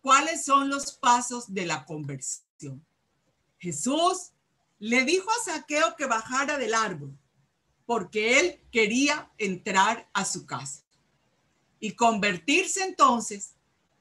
cuáles 0.00 0.46
son 0.46 0.70
los 0.70 0.92
pasos 0.92 1.52
de 1.52 1.66
la 1.66 1.84
conversión. 1.84 2.82
Jesús 3.58 4.32
le 4.82 5.04
dijo 5.04 5.30
a 5.30 5.44
Saqueo 5.44 5.94
que 5.94 6.06
bajara 6.06 6.58
del 6.58 6.74
árbol 6.74 7.16
porque 7.86 8.40
él 8.40 8.60
quería 8.72 9.30
entrar 9.38 10.10
a 10.12 10.24
su 10.24 10.44
casa. 10.44 10.82
Y 11.78 11.92
convertirse 11.92 12.82
entonces 12.82 13.54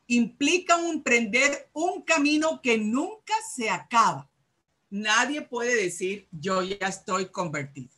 implica 0.07 0.79
emprender 0.89 1.69
un 1.73 2.01
camino 2.01 2.61
que 2.63 2.79
nunca 2.79 3.33
se 3.53 3.69
acaba. 3.69 4.27
Nadie 4.89 5.43
puede 5.43 5.75
decir, 5.75 6.27
yo 6.31 6.63
ya 6.63 6.87
estoy 6.87 7.27
convertido. 7.27 7.91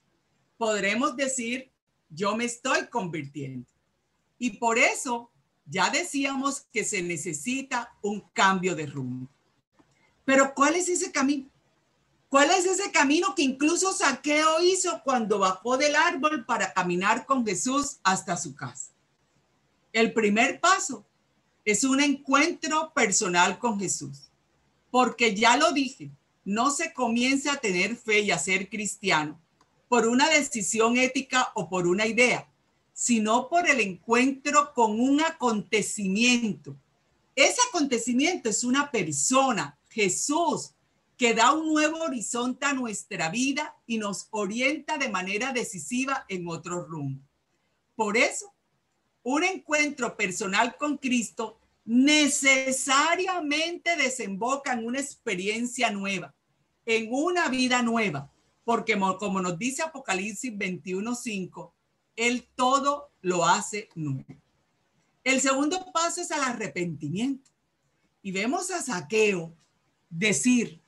Podremos 0.57 1.15
decir, 1.15 1.71
yo 2.09 2.35
me 2.35 2.43
estoy 2.43 2.87
convirtiendo. 2.87 3.65
Y 4.37 4.57
por 4.57 4.77
eso 4.77 5.31
ya 5.65 5.89
decíamos 5.89 6.67
que 6.73 6.83
se 6.83 7.01
necesita 7.01 7.97
un 8.01 8.19
cambio 8.33 8.75
de 8.75 8.87
rumbo. 8.87 9.29
Pero 10.25 10.53
¿cuál 10.53 10.75
es 10.75 10.89
ese 10.89 11.13
camino? 11.13 11.52
¿Cuál 12.33 12.49
es 12.49 12.65
ese 12.65 12.89
camino 12.89 13.35
que 13.35 13.43
incluso 13.43 13.93
Saqueo 13.93 14.59
hizo 14.63 15.03
cuando 15.03 15.37
bajó 15.37 15.77
del 15.77 15.95
árbol 15.95 16.45
para 16.47 16.73
caminar 16.73 17.27
con 17.27 17.45
Jesús 17.45 17.97
hasta 18.01 18.37
su 18.37 18.55
casa? 18.55 18.89
El 19.91 20.13
primer 20.13 20.59
paso 20.59 21.05
es 21.63 21.83
un 21.83 22.01
encuentro 22.01 22.91
personal 22.91 23.59
con 23.59 23.79
Jesús. 23.79 24.31
Porque 24.89 25.35
ya 25.35 25.57
lo 25.57 25.73
dije, 25.73 26.09
no 26.43 26.71
se 26.71 26.91
comienza 26.91 27.53
a 27.53 27.57
tener 27.57 27.95
fe 27.95 28.21
y 28.21 28.31
a 28.31 28.39
ser 28.39 28.67
cristiano 28.67 29.39
por 29.87 30.07
una 30.07 30.27
decisión 30.27 30.97
ética 30.97 31.51
o 31.53 31.69
por 31.69 31.85
una 31.85 32.07
idea, 32.07 32.49
sino 32.93 33.47
por 33.47 33.69
el 33.69 33.79
encuentro 33.79 34.73
con 34.73 34.99
un 34.99 35.21
acontecimiento. 35.21 36.75
Ese 37.35 37.61
acontecimiento 37.69 38.49
es 38.49 38.63
una 38.63 38.89
persona, 38.89 39.77
Jesús, 39.87 40.71
que 41.23 41.33
da 41.33 41.53
un 41.53 41.71
nuevo 41.71 42.03
horizonte 42.03 42.65
a 42.65 42.73
nuestra 42.73 43.29
vida 43.29 43.77
y 43.87 43.97
nos 43.97 44.27
orienta 44.31 44.97
de 44.97 45.07
manera 45.07 45.53
decisiva 45.53 46.25
en 46.27 46.49
otro 46.49 46.83
rumbo. 46.83 47.23
Por 47.95 48.17
eso, 48.17 48.53
un 49.21 49.45
encuentro 49.45 50.17
personal 50.17 50.75
con 50.75 50.97
Cristo 50.97 51.61
necesariamente 51.85 53.95
desemboca 53.95 54.73
en 54.73 54.85
una 54.85 54.99
experiencia 54.99 55.89
nueva, 55.91 56.35
en 56.85 57.07
una 57.09 57.47
vida 57.47 57.81
nueva, 57.81 58.29
porque 58.65 58.99
como 59.17 59.39
nos 59.39 59.57
dice 59.57 59.81
Apocalipsis 59.81 60.51
21:5, 60.51 61.71
Él 62.17 62.49
todo 62.53 63.11
lo 63.21 63.45
hace 63.45 63.87
nuevo. 63.95 64.25
El 65.23 65.39
segundo 65.39 65.89
paso 65.93 66.19
es 66.19 66.31
al 66.31 66.43
arrepentimiento. 66.43 67.49
Y 68.21 68.33
vemos 68.33 68.71
a 68.71 68.81
Saqueo 68.81 69.55
decir, 70.09 70.82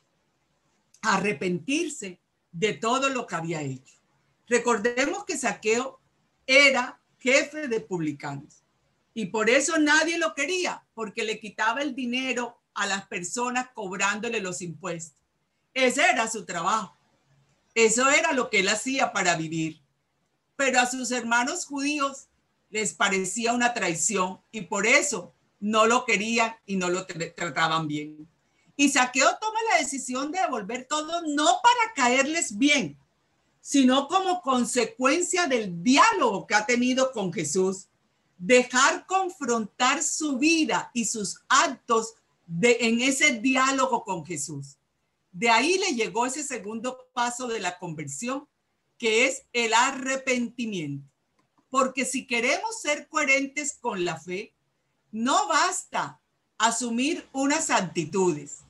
arrepentirse 1.14 2.20
de 2.52 2.74
todo 2.74 3.10
lo 3.10 3.28
que 3.28 3.36
había 3.36 3.62
hecho. 3.62 3.96
Recordemos 4.48 5.26
que 5.26 5.38
Saqueo 5.38 6.00
era 6.48 7.00
jefe 7.20 7.68
de 7.68 7.80
publicanos. 7.80 8.64
Y 9.14 9.28
por 9.28 9.50
eso 9.50 9.78
nadie 9.78 10.18
lo 10.18 10.34
quería, 10.36 10.86
porque 10.94 11.24
le 11.24 11.40
quitaba 11.40 11.82
el 11.82 11.96
dinero 11.96 12.62
a 12.74 12.86
las 12.86 13.08
personas 13.08 13.70
cobrándole 13.74 14.42
los 14.42 14.62
impuestos. 14.62 15.22
Ese 15.74 16.04
era 16.10 16.30
su 16.30 16.46
trabajo. 16.46 16.98
Eso 17.74 18.10
era 18.10 18.34
lo 18.34 18.50
que 18.50 18.60
él 18.60 18.70
hacía 18.70 19.12
para 19.12 19.36
vivir. 19.36 19.82
Pero 20.56 20.80
a 20.80 20.86
sus 20.86 21.12
hermanos 21.12 21.66
judíos 21.66 22.28
les 22.70 22.94
parecía 22.94 23.54
una 23.54 23.74
traición 23.74 24.40
y 24.52 24.62
por 24.62 24.86
eso 24.86 25.34
no 25.60 25.86
lo 25.86 26.06
querían 26.06 26.56
y 26.66 26.76
no 26.76 26.90
lo 26.90 27.06
trataban 27.06 27.88
bien. 27.88 28.28
Y 28.76 28.90
Saqueo 28.90 29.30
toma 29.40 29.60
la 29.72 29.80
decisión 29.80 30.32
de 30.32 30.40
devolver 30.40 30.86
todo 30.90 31.22
no 31.28 31.46
para 31.46 31.94
caerles 31.96 32.58
bien, 32.58 32.98
sino 33.62 34.08
como 34.08 34.42
consecuencia 34.42 35.48
del 35.48 35.82
diálogo 35.82 36.46
que 36.46 36.56
ha 36.56 36.66
tenido 36.66 37.12
con 37.12 37.32
Jesús. 37.32 37.88
Dejar 38.38 39.06
confrontar 39.06 40.04
su 40.04 40.38
vida 40.38 40.92
y 40.94 41.06
sus 41.06 41.40
actos 41.48 42.16
de, 42.46 42.78
en 42.82 43.02
ese 43.02 43.40
diálogo 43.40 44.04
con 44.04 44.26
Jesús. 44.26 44.78
De 45.32 45.50
ahí 45.50 45.78
le 45.78 45.96
llegó 45.96 46.26
ese 46.26 46.44
segundo 46.44 46.98
paso 47.14 47.48
de 47.48 47.60
la 47.60 47.78
conversión, 47.78 48.48
que 48.98 49.26
es 49.28 49.44
el 49.54 49.74
arrepentimiento. 49.74 51.10
Porque 51.70 52.06
si 52.06 52.28
queremos 52.28 52.82
ser 52.82 53.08
coherentes 53.08 53.78
con 53.80 54.06
la 54.06 54.20
fe, 54.20 54.54
no 55.12 55.48
basta 55.48 56.22
asumir 56.58 57.28
unas 57.32 57.70
actitudes. 57.70 58.65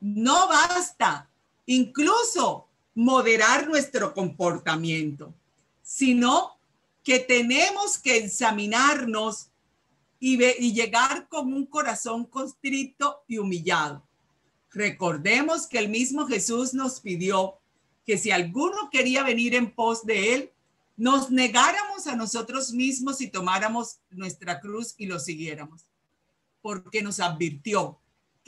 No 0.00 0.48
basta 0.48 1.28
incluso 1.66 2.66
moderar 2.94 3.68
nuestro 3.68 4.14
comportamiento, 4.14 5.32
sino 5.82 6.58
que 7.04 7.20
tenemos 7.20 7.98
que 7.98 8.18
examinarnos 8.18 9.48
y, 10.20 10.36
llegar 10.72 11.28
con 11.28 11.52
un 11.52 11.66
corazón 11.66 12.24
constrito 12.24 13.22
y 13.28 13.38
humillado. 13.38 14.02
Recordemos 14.70 15.66
que 15.66 15.78
el 15.78 15.88
mismo 15.88 16.26
Jesús 16.26 16.74
nos 16.74 17.00
pidió 17.00 17.58
que 18.04 18.18
si 18.18 18.30
alguno 18.30 18.90
quería 18.90 19.22
venir 19.22 19.54
en 19.54 19.70
pos 19.70 20.04
de 20.04 20.34
él, 20.34 20.52
nos 20.96 21.30
negáramos 21.30 22.06
a 22.06 22.16
nosotros 22.16 22.72
mismos 22.72 23.20
y 23.20 23.28
tomáramos 23.28 23.98
nuestra 24.10 24.60
cruz 24.60 24.94
y 24.98 25.06
lo 25.06 25.20
siguiéramos, 25.20 25.84
porque 26.60 27.02
nos 27.02 27.20
advirtió 27.20 27.98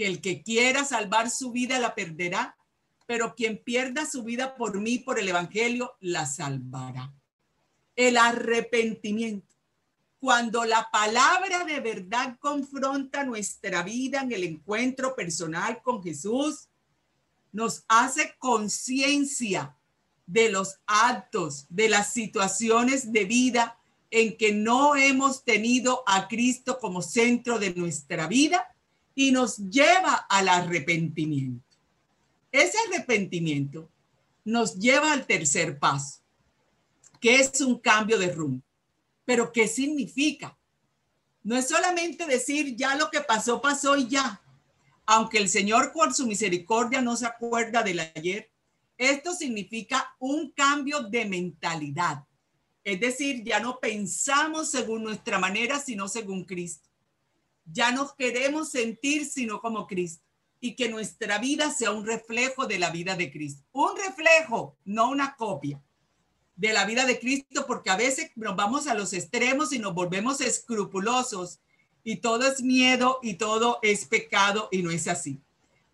que 0.00 0.06
el 0.06 0.22
que 0.22 0.42
quiera 0.42 0.82
salvar 0.86 1.28
su 1.28 1.52
vida 1.52 1.78
la 1.78 1.94
perderá, 1.94 2.56
pero 3.04 3.34
quien 3.34 3.62
pierda 3.62 4.06
su 4.06 4.22
vida 4.22 4.56
por 4.56 4.80
mí, 4.80 4.98
por 4.98 5.18
el 5.18 5.28
Evangelio, 5.28 5.92
la 6.00 6.24
salvará. 6.24 7.12
El 7.96 8.16
arrepentimiento. 8.16 9.54
Cuando 10.18 10.64
la 10.64 10.88
palabra 10.90 11.64
de 11.64 11.80
verdad 11.80 12.38
confronta 12.40 13.24
nuestra 13.24 13.82
vida 13.82 14.22
en 14.22 14.32
el 14.32 14.44
encuentro 14.44 15.14
personal 15.14 15.82
con 15.82 16.02
Jesús, 16.02 16.70
nos 17.52 17.84
hace 17.86 18.36
conciencia 18.38 19.76
de 20.24 20.50
los 20.50 20.80
actos, 20.86 21.66
de 21.68 21.90
las 21.90 22.14
situaciones 22.14 23.12
de 23.12 23.26
vida 23.26 23.78
en 24.10 24.38
que 24.38 24.54
no 24.54 24.96
hemos 24.96 25.44
tenido 25.44 26.02
a 26.06 26.26
Cristo 26.26 26.78
como 26.78 27.02
centro 27.02 27.58
de 27.58 27.74
nuestra 27.74 28.28
vida 28.28 28.66
y 29.14 29.32
nos 29.32 29.56
lleva 29.56 30.14
al 30.28 30.48
arrepentimiento. 30.48 31.64
Ese 32.52 32.76
arrepentimiento 32.88 33.88
nos 34.44 34.76
lleva 34.78 35.12
al 35.12 35.26
tercer 35.26 35.78
paso, 35.78 36.20
que 37.20 37.36
es 37.36 37.60
un 37.60 37.78
cambio 37.78 38.18
de 38.18 38.32
rumbo. 38.32 38.62
Pero 39.24 39.52
¿qué 39.52 39.68
significa? 39.68 40.56
No 41.42 41.56
es 41.56 41.68
solamente 41.68 42.26
decir 42.26 42.76
ya 42.76 42.96
lo 42.96 43.10
que 43.10 43.20
pasó, 43.20 43.60
pasó 43.60 43.96
y 43.96 44.08
ya. 44.08 44.42
Aunque 45.06 45.38
el 45.38 45.48
Señor 45.48 45.92
por 45.92 46.12
su 46.14 46.26
misericordia 46.26 47.00
no 47.00 47.16
se 47.16 47.26
acuerda 47.26 47.82
del 47.82 48.00
ayer, 48.00 48.50
esto 48.98 49.34
significa 49.34 50.14
un 50.18 50.50
cambio 50.50 51.00
de 51.00 51.24
mentalidad. 51.24 52.24
Es 52.84 53.00
decir, 53.00 53.42
ya 53.42 53.58
no 53.58 53.78
pensamos 53.80 54.70
según 54.70 55.02
nuestra 55.02 55.38
manera, 55.38 55.80
sino 55.80 56.06
según 56.06 56.44
Cristo. 56.44 56.89
Ya 57.72 57.92
no 57.92 58.14
queremos 58.16 58.70
sentir 58.70 59.26
sino 59.26 59.60
como 59.60 59.86
Cristo 59.86 60.24
y 60.60 60.76
que 60.76 60.88
nuestra 60.88 61.38
vida 61.38 61.70
sea 61.70 61.90
un 61.90 62.04
reflejo 62.04 62.66
de 62.66 62.78
la 62.78 62.90
vida 62.90 63.16
de 63.16 63.30
Cristo. 63.30 63.64
Un 63.72 63.96
reflejo, 63.96 64.76
no 64.84 65.10
una 65.10 65.34
copia 65.36 65.80
de 66.56 66.72
la 66.74 66.84
vida 66.84 67.06
de 67.06 67.18
Cristo, 67.18 67.64
porque 67.66 67.88
a 67.88 67.96
veces 67.96 68.30
nos 68.36 68.54
vamos 68.54 68.86
a 68.86 68.94
los 68.94 69.14
extremos 69.14 69.72
y 69.72 69.78
nos 69.78 69.94
volvemos 69.94 70.42
escrupulosos 70.42 71.58
y 72.04 72.16
todo 72.16 72.46
es 72.46 72.62
miedo 72.62 73.18
y 73.22 73.34
todo 73.34 73.78
es 73.82 74.04
pecado 74.04 74.68
y 74.70 74.82
no 74.82 74.90
es 74.90 75.08
así. 75.08 75.40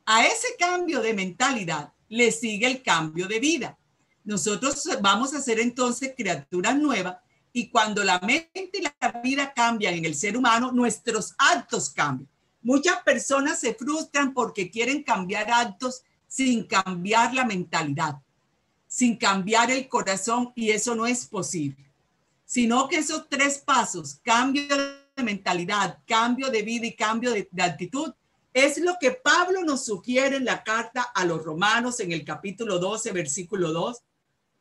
A 0.05 0.27
ese 0.27 0.49
cambio 0.59 1.01
de 1.01 1.15
mentalidad 1.15 1.93
le 2.09 2.33
sigue 2.33 2.67
el 2.67 2.83
cambio 2.83 3.29
de 3.29 3.39
vida. 3.39 3.79
Nosotros 4.25 4.89
vamos 5.01 5.35
a 5.35 5.41
ser 5.41 5.61
entonces 5.61 6.15
criaturas 6.17 6.77
nuevas 6.77 7.19
y 7.57 7.71
cuando 7.71 8.05
la 8.05 8.21
mente 8.21 8.71
y 8.71 8.83
la 8.83 9.21
vida 9.23 9.51
cambian 9.55 9.95
en 9.95 10.05
el 10.05 10.15
ser 10.15 10.37
humano, 10.37 10.73
nuestros 10.73 11.35
actos 11.39 11.89
cambian. 11.89 12.29
Muchas 12.61 13.03
personas 13.03 13.59
se 13.59 13.73
frustran 13.73 14.35
porque 14.35 14.71
quieren 14.71 15.03
cambiar 15.03 15.51
actos 15.51 16.03
sin 16.29 16.67
cambiar 16.67 17.33
la 17.33 17.47
mentalidad, 17.47 18.17
sin 18.87 19.17
cambiar 19.17 19.71
el 19.71 19.89
corazón 19.89 20.53
y 20.55 20.69
eso 20.69 20.95
no 20.95 21.07
es 21.07 21.25
posible. 21.25 21.83
Sino 22.45 22.89
que 22.89 22.99
esos 22.99 23.27
tres 23.27 23.57
pasos, 23.57 24.21
cambio 24.23 24.77
de 24.77 25.23
mentalidad, 25.23 26.01
cambio 26.07 26.51
de 26.51 26.61
vida 26.61 26.85
y 26.85 26.95
cambio 26.95 27.31
de, 27.31 27.49
actitud, 27.63 28.13
es 28.53 28.77
lo 28.77 28.97
que 29.01 29.13
Pablo 29.13 29.65
nos 29.65 29.87
sugiere 29.87 30.37
en 30.37 30.45
la 30.45 30.63
carta 30.63 31.11
a 31.15 31.25
los 31.25 31.43
romanos 31.43 32.01
en 32.01 32.13
el 32.13 32.23
capítulo 32.23 32.79
12, 32.79 33.13
versículo 33.13 33.73
2, 33.73 34.03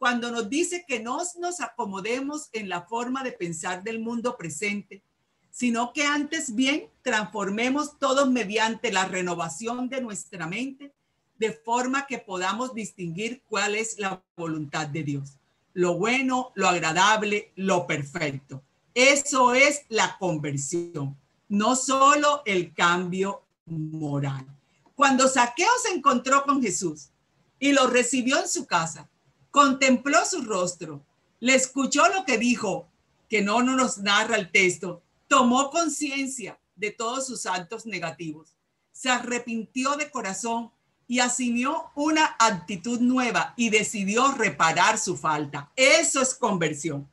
cuando 0.05 0.29
nos 0.29 0.47
dice 0.51 0.85
que 0.87 0.99
no 0.99 1.19
nos 1.39 1.61
acomodemos 1.61 2.49
en 2.53 2.69
la 2.69 2.83
forma 2.83 3.23
de 3.23 3.31
pensar 3.31 3.83
del 3.83 3.97
mundo 3.99 4.37
presente, 4.37 5.01
sino 5.49 5.93
que 5.93 6.03
antes 6.03 6.53
bien 6.53 6.91
transformemos 7.01 7.97
todos 7.97 8.29
mediante 8.29 8.91
la 8.91 9.05
renovación 9.05 9.89
de 9.89 10.01
nuestra 10.01 10.45
mente, 10.45 10.93
de 11.39 11.53
forma 11.53 12.05
que 12.05 12.19
podamos 12.19 12.75
distinguir 12.75 13.41
cuál 13.49 13.73
es 13.73 13.97
la 13.97 14.21
voluntad 14.37 14.85
de 14.85 15.01
Dios, 15.01 15.39
lo 15.73 15.97
bueno, 15.97 16.51
lo 16.53 16.67
agradable, 16.67 17.51
lo 17.55 17.87
perfecto. 17.87 18.61
Eso 18.93 19.55
es 19.55 19.85
la 19.89 20.19
conversión, 20.19 21.17
no 21.49 21.75
solo 21.75 22.43
el 22.45 22.75
cambio 22.75 23.41
moral. 23.65 24.45
Cuando 24.93 25.27
Saqueo 25.27 25.71
se 25.81 25.95
encontró 25.95 26.43
con 26.43 26.61
Jesús 26.61 27.09
y 27.57 27.71
lo 27.71 27.87
recibió 27.87 28.39
en 28.39 28.47
su 28.47 28.67
casa, 28.67 29.09
contempló 29.55 30.25
su 30.25 30.41
rostro, 30.41 31.01
le 31.39 31.55
escuchó 31.55 32.05
lo 32.09 32.25
que 32.25 32.37
dijo, 32.37 32.89
que 33.29 33.41
no 33.41 33.63
nos 33.63 33.99
narra 33.99 34.35
el 34.35 34.51
texto, 34.51 35.01
tomó 35.29 35.69
conciencia 35.69 36.59
de 36.75 36.91
todos 36.91 37.25
sus 37.25 37.45
actos 37.45 37.85
negativos, 37.85 38.57
se 38.91 39.09
arrepintió 39.09 39.95
de 39.95 40.11
corazón 40.11 40.71
y 41.07 41.19
asumió 41.19 41.85
una 41.95 42.35
actitud 42.37 42.99
nueva 42.99 43.53
y 43.55 43.69
decidió 43.69 44.33
reparar 44.33 44.97
su 44.97 45.15
falta. 45.15 45.71
Eso 45.77 46.21
es 46.21 46.33
conversión. 46.33 47.07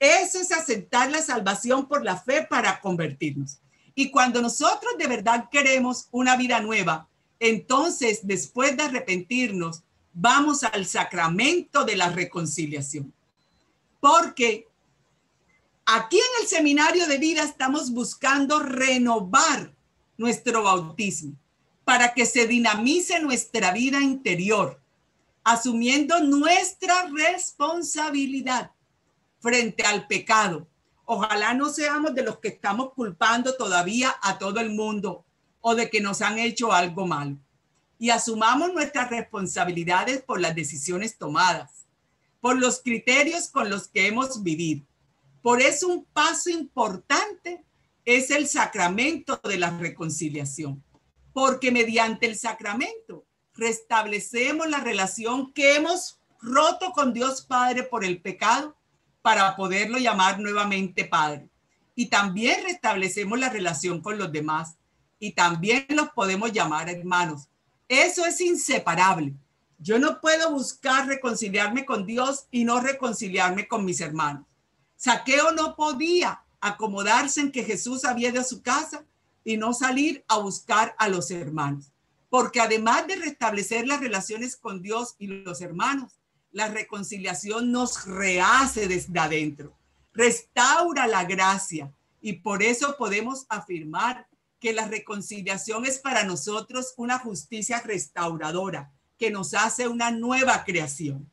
Eso 0.00 0.40
es 0.40 0.50
aceptar 0.50 1.12
la 1.12 1.22
salvación 1.22 1.86
por 1.86 2.04
la 2.04 2.16
fe 2.16 2.42
para 2.50 2.80
convertirnos. 2.80 3.60
Y 3.94 4.10
cuando 4.10 4.42
nosotros 4.42 4.94
de 4.98 5.06
verdad 5.06 5.48
queremos 5.52 6.08
una 6.10 6.36
vida 6.36 6.58
nueva, 6.58 7.06
entonces 7.38 8.26
después 8.26 8.76
de 8.76 8.82
arrepentirnos, 8.82 9.84
vamos 10.16 10.64
al 10.64 10.86
sacramento 10.86 11.84
de 11.84 11.96
la 11.96 12.08
reconciliación. 12.08 13.12
Porque 14.00 14.66
aquí 15.84 16.16
en 16.16 16.42
el 16.42 16.48
seminario 16.48 17.06
de 17.06 17.18
vida 17.18 17.42
estamos 17.42 17.90
buscando 17.90 18.58
renovar 18.60 19.72
nuestro 20.16 20.62
bautismo 20.62 21.34
para 21.84 22.14
que 22.14 22.26
se 22.26 22.46
dinamice 22.46 23.20
nuestra 23.20 23.70
vida 23.72 24.00
interior, 24.00 24.80
asumiendo 25.44 26.20
nuestra 26.20 27.08
responsabilidad 27.14 28.72
frente 29.40 29.84
al 29.84 30.06
pecado 30.06 30.66
Ojalá 31.08 31.54
no 31.54 31.68
seamos 31.68 32.14
de 32.16 32.24
los 32.24 32.40
que 32.40 32.48
estamos 32.48 32.92
culpando 32.92 33.54
todavía 33.54 34.16
a 34.20 34.38
todo 34.38 34.58
el 34.58 34.70
mundo 34.70 35.24
o 35.60 35.76
de 35.76 35.88
que 35.88 36.00
nos 36.00 36.20
han 36.20 36.40
hecho 36.40 36.72
algo 36.72 37.06
malo. 37.06 37.36
Y 37.98 38.10
asumamos 38.10 38.72
nuestras 38.72 39.10
responsabilidades 39.10 40.22
por 40.22 40.40
las 40.40 40.54
decisiones 40.54 41.16
tomadas, 41.16 41.86
por 42.40 42.58
los 42.58 42.80
criterios 42.82 43.48
con 43.48 43.70
los 43.70 43.88
que 43.88 44.06
hemos 44.06 44.42
vivido. 44.42 44.84
Por 45.42 45.62
eso 45.62 45.88
un 45.88 46.04
paso 46.04 46.50
importante 46.50 47.64
es 48.04 48.30
el 48.30 48.46
sacramento 48.48 49.40
de 49.44 49.58
la 49.58 49.70
reconciliación, 49.70 50.82
porque 51.32 51.70
mediante 51.70 52.26
el 52.26 52.36
sacramento 52.36 53.24
restablecemos 53.54 54.68
la 54.68 54.80
relación 54.80 55.52
que 55.52 55.76
hemos 55.76 56.20
roto 56.40 56.92
con 56.92 57.12
Dios 57.12 57.42
Padre 57.42 57.82
por 57.82 58.04
el 58.04 58.20
pecado 58.20 58.76
para 59.22 59.56
poderlo 59.56 59.98
llamar 59.98 60.38
nuevamente 60.38 61.04
Padre. 61.04 61.48
Y 61.94 62.06
también 62.06 62.62
restablecemos 62.64 63.38
la 63.38 63.48
relación 63.48 64.00
con 64.00 64.18
los 64.18 64.30
demás 64.30 64.76
y 65.18 65.32
también 65.32 65.86
los 65.88 66.10
podemos 66.10 66.52
llamar 66.52 66.88
hermanos. 66.88 67.48
Eso 67.88 68.26
es 68.26 68.40
inseparable. 68.40 69.34
Yo 69.78 69.98
no 69.98 70.20
puedo 70.20 70.50
buscar 70.50 71.06
reconciliarme 71.06 71.84
con 71.84 72.06
Dios 72.06 72.46
y 72.50 72.64
no 72.64 72.80
reconciliarme 72.80 73.68
con 73.68 73.84
mis 73.84 74.00
hermanos. 74.00 74.46
Saqueo 74.96 75.52
no 75.52 75.76
podía 75.76 76.42
acomodarse 76.60 77.40
en 77.40 77.52
que 77.52 77.64
Jesús 77.64 78.04
había 78.04 78.30
ido 78.30 78.40
a 78.40 78.44
su 78.44 78.62
casa 78.62 79.04
y 79.44 79.56
no 79.56 79.74
salir 79.74 80.24
a 80.28 80.38
buscar 80.38 80.94
a 80.98 81.08
los 81.08 81.30
hermanos. 81.30 81.92
Porque 82.28 82.60
además 82.60 83.06
de 83.06 83.16
restablecer 83.16 83.86
las 83.86 84.00
relaciones 84.00 84.56
con 84.56 84.82
Dios 84.82 85.14
y 85.18 85.28
los 85.28 85.60
hermanos, 85.60 86.18
la 86.50 86.68
reconciliación 86.68 87.70
nos 87.70 88.06
rehace 88.06 88.88
desde 88.88 89.18
adentro, 89.18 89.76
restaura 90.12 91.06
la 91.06 91.24
gracia 91.24 91.92
y 92.20 92.34
por 92.34 92.62
eso 92.62 92.96
podemos 92.96 93.46
afirmar 93.48 94.26
que 94.66 94.72
la 94.72 94.88
reconciliación 94.88 95.86
es 95.86 95.98
para 95.98 96.24
nosotros 96.24 96.92
una 96.96 97.20
justicia 97.20 97.80
restauradora 97.82 98.92
que 99.16 99.30
nos 99.30 99.54
hace 99.54 99.86
una 99.86 100.10
nueva 100.10 100.64
creación. 100.64 101.30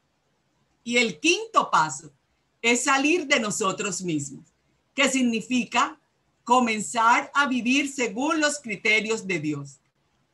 Y 0.83 0.97
el 0.97 1.19
quinto 1.19 1.71
paso 1.71 2.13
es 2.61 2.83
salir 2.83 3.25
de 3.25 3.39
nosotros 3.39 4.03
mismos, 4.03 4.53
que 4.93 5.09
significa 5.09 5.99
comenzar 6.43 7.31
a 7.33 7.47
vivir 7.47 7.91
según 7.91 8.39
los 8.39 8.59
criterios 8.59 9.25
de 9.25 9.39
Dios. 9.39 9.79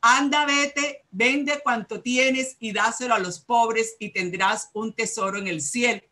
Anda, 0.02 0.44
vete, 0.44 1.06
vende 1.10 1.58
cuanto 1.62 2.02
tienes 2.02 2.54
y 2.60 2.70
dáselo 2.70 3.14
a 3.14 3.18
los 3.18 3.40
pobres 3.40 3.96
y 3.98 4.10
tendrás 4.10 4.68
un 4.74 4.92
tesoro 4.92 5.38
en 5.38 5.46
el 5.46 5.62
cielo. 5.62 6.02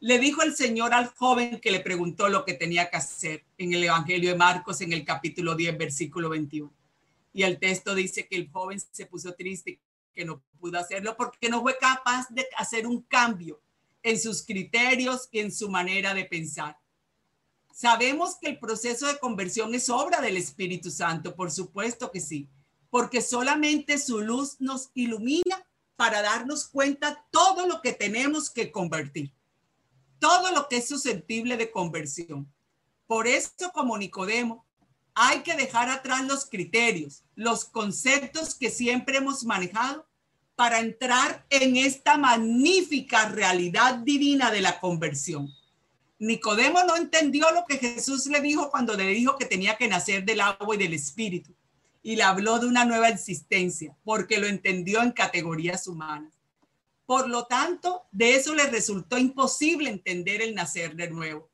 Le 0.00 0.18
dijo 0.18 0.42
el 0.42 0.54
Señor 0.54 0.92
al 0.92 1.06
joven 1.06 1.58
que 1.58 1.70
le 1.70 1.80
preguntó 1.80 2.28
lo 2.28 2.44
que 2.44 2.54
tenía 2.54 2.90
que 2.90 2.98
hacer 2.98 3.44
en 3.56 3.72
el 3.72 3.84
Evangelio 3.84 4.30
de 4.30 4.36
Marcos 4.36 4.80
en 4.82 4.92
el 4.92 5.04
capítulo 5.04 5.54
10, 5.54 5.78
versículo 5.78 6.28
21. 6.28 6.72
Y 7.32 7.42
el 7.42 7.58
texto 7.58 7.94
dice 7.94 8.26
que 8.28 8.36
el 8.36 8.50
joven 8.50 8.78
se 8.78 9.06
puso 9.06 9.34
triste 9.34 9.80
que 10.14 10.24
no 10.24 10.42
pudo 10.58 10.78
hacerlo 10.78 11.16
porque 11.16 11.48
no 11.48 11.60
fue 11.62 11.78
capaz 11.78 12.26
de 12.30 12.46
hacer 12.56 12.86
un 12.86 13.02
cambio 13.02 13.60
en 14.02 14.18
sus 14.18 14.42
criterios 14.44 15.28
y 15.30 15.40
en 15.40 15.52
su 15.52 15.68
manera 15.68 16.14
de 16.14 16.24
pensar. 16.24 16.78
Sabemos 17.72 18.36
que 18.40 18.48
el 18.48 18.58
proceso 18.58 19.06
de 19.06 19.18
conversión 19.18 19.74
es 19.74 19.90
obra 19.90 20.20
del 20.20 20.38
Espíritu 20.38 20.90
Santo, 20.90 21.36
por 21.36 21.50
supuesto 21.50 22.10
que 22.10 22.20
sí, 22.20 22.48
porque 22.88 23.20
solamente 23.20 23.98
su 23.98 24.20
luz 24.20 24.56
nos 24.60 24.90
ilumina 24.94 25.66
para 25.96 26.22
darnos 26.22 26.68
cuenta 26.68 27.26
todo 27.30 27.66
lo 27.66 27.82
que 27.82 27.92
tenemos 27.92 28.48
que 28.48 28.72
convertir, 28.72 29.32
todo 30.18 30.52
lo 30.52 30.68
que 30.68 30.78
es 30.78 30.88
susceptible 30.88 31.56
de 31.56 31.70
conversión. 31.70 32.52
Por 33.06 33.26
eso, 33.26 33.70
como 33.72 33.96
Nicodemo, 33.98 34.66
hay 35.14 35.40
que 35.40 35.54
dejar 35.54 35.88
atrás 35.88 36.26
los 36.26 36.46
criterios, 36.46 37.24
los 37.34 37.64
conceptos 37.64 38.54
que 38.54 38.70
siempre 38.70 39.18
hemos 39.18 39.44
manejado 39.44 40.06
para 40.54 40.80
entrar 40.80 41.46
en 41.50 41.76
esta 41.76 42.16
magnífica 42.16 43.28
realidad 43.28 43.96
divina 43.96 44.50
de 44.50 44.60
la 44.60 44.80
conversión. 44.80 45.52
Nicodemo 46.18 46.82
no 46.84 46.96
entendió 46.96 47.50
lo 47.52 47.64
que 47.66 47.76
Jesús 47.76 48.26
le 48.26 48.40
dijo 48.40 48.70
cuando 48.70 48.94
le 48.94 49.06
dijo 49.08 49.36
que 49.36 49.44
tenía 49.44 49.76
que 49.76 49.88
nacer 49.88 50.24
del 50.24 50.40
agua 50.40 50.74
y 50.74 50.78
del 50.78 50.94
espíritu 50.94 51.54
y 52.02 52.16
le 52.16 52.22
habló 52.22 52.58
de 52.58 52.66
una 52.66 52.84
nueva 52.84 53.08
existencia 53.08 53.96
porque 54.04 54.38
lo 54.38 54.46
entendió 54.46 55.02
en 55.02 55.12
categorías 55.12 55.86
humanas. 55.86 56.32
Por 57.06 57.28
lo 57.28 57.46
tanto, 57.46 58.02
de 58.10 58.34
eso 58.34 58.54
le 58.54 58.66
resultó 58.66 59.16
imposible 59.16 59.88
entender 59.88 60.42
el 60.42 60.54
nacer 60.54 60.96
de 60.96 61.08
nuevo, 61.08 61.48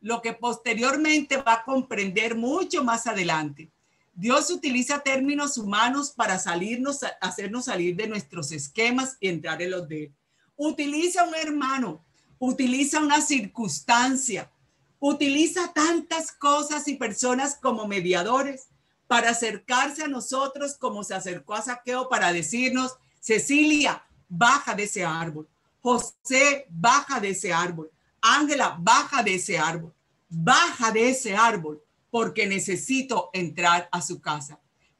lo 0.00 0.22
que 0.22 0.32
posteriormente 0.32 1.36
va 1.36 1.54
a 1.54 1.64
comprender 1.64 2.36
mucho 2.36 2.84
más 2.84 3.08
adelante. 3.08 3.72
Dios 4.14 4.50
utiliza 4.50 5.00
términos 5.00 5.58
humanos 5.58 6.12
para 6.12 6.38
salirnos, 6.38 7.00
hacernos 7.20 7.64
salir 7.64 7.96
de 7.96 8.06
nuestros 8.06 8.52
esquemas 8.52 9.16
y 9.20 9.28
entrar 9.28 9.60
en 9.60 9.72
los 9.72 9.88
de 9.88 10.04
él. 10.04 10.14
Utiliza 10.56 11.24
un 11.24 11.34
hermano, 11.34 12.04
utiliza 12.38 13.00
una 13.00 13.20
circunstancia, 13.20 14.52
utiliza 15.00 15.72
tantas 15.72 16.30
cosas 16.30 16.86
y 16.86 16.94
personas 16.94 17.56
como 17.60 17.88
mediadores 17.88 18.68
para 19.08 19.30
acercarse 19.30 20.04
a 20.04 20.08
nosotros 20.08 20.76
como 20.78 21.02
se 21.02 21.14
acercó 21.14 21.54
a 21.54 21.62
Saqueo 21.62 22.08
para 22.08 22.32
decirnos, 22.32 22.96
Cecilia, 23.18 24.04
baja 24.32 24.74
de 24.74 24.84
ese 24.84 25.04
árbol. 25.04 25.46
José, 25.80 26.66
baja 26.70 27.20
de 27.20 27.30
ese 27.30 27.52
árbol. 27.52 27.90
Ángela, 28.20 28.76
baja 28.80 29.22
de 29.22 29.34
ese 29.34 29.58
árbol. 29.58 29.92
Baja 30.28 30.90
de 30.90 31.10
ese 31.10 31.36
árbol 31.36 31.82
porque 32.10 32.46
necesito 32.46 33.30
entrar 33.32 33.88
a 33.92 34.00
su 34.00 34.20
casa. 34.20 34.58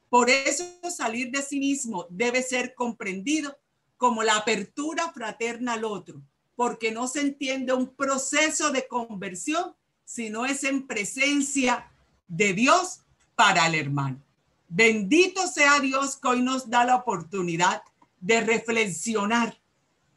Por 0.09 0.29
eso 0.29 0.63
salir 0.95 1.31
de 1.31 1.41
sí 1.41 1.59
mismo 1.59 2.05
debe 2.09 2.43
ser 2.43 2.75
comprendido 2.75 3.57
como 3.97 4.21
la 4.21 4.35
apertura 4.35 5.11
fraterna 5.11 5.73
al 5.73 5.85
otro, 5.85 6.21
porque 6.55 6.91
no 6.91 7.07
se 7.07 7.21
entiende 7.21 7.73
un 7.73 7.87
proceso 7.95 8.71
de 8.71 8.87
conversión 8.87 9.73
si 10.05 10.29
no 10.29 10.45
es 10.45 10.63
en 10.63 10.85
presencia 10.85 11.91
de 12.27 12.53
Dios 12.53 13.01
para 13.35 13.65
el 13.65 13.75
hermano. 13.75 14.21
Bendito 14.67 15.47
sea 15.47 15.79
Dios 15.79 16.17
que 16.17 16.27
hoy 16.27 16.41
nos 16.41 16.69
da 16.69 16.83
la 16.83 16.95
oportunidad 16.95 17.83
de 18.23 18.39
reflexionar 18.39 19.59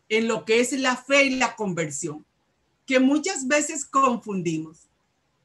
en 0.09 0.29
lo 0.29 0.45
que 0.45 0.61
es 0.61 0.71
la 0.73 0.97
fe 0.97 1.25
y 1.25 1.31
la 1.31 1.57
conversión, 1.57 2.25
que 2.87 3.01
muchas 3.01 3.49
veces 3.49 3.85
confundimos, 3.85 4.89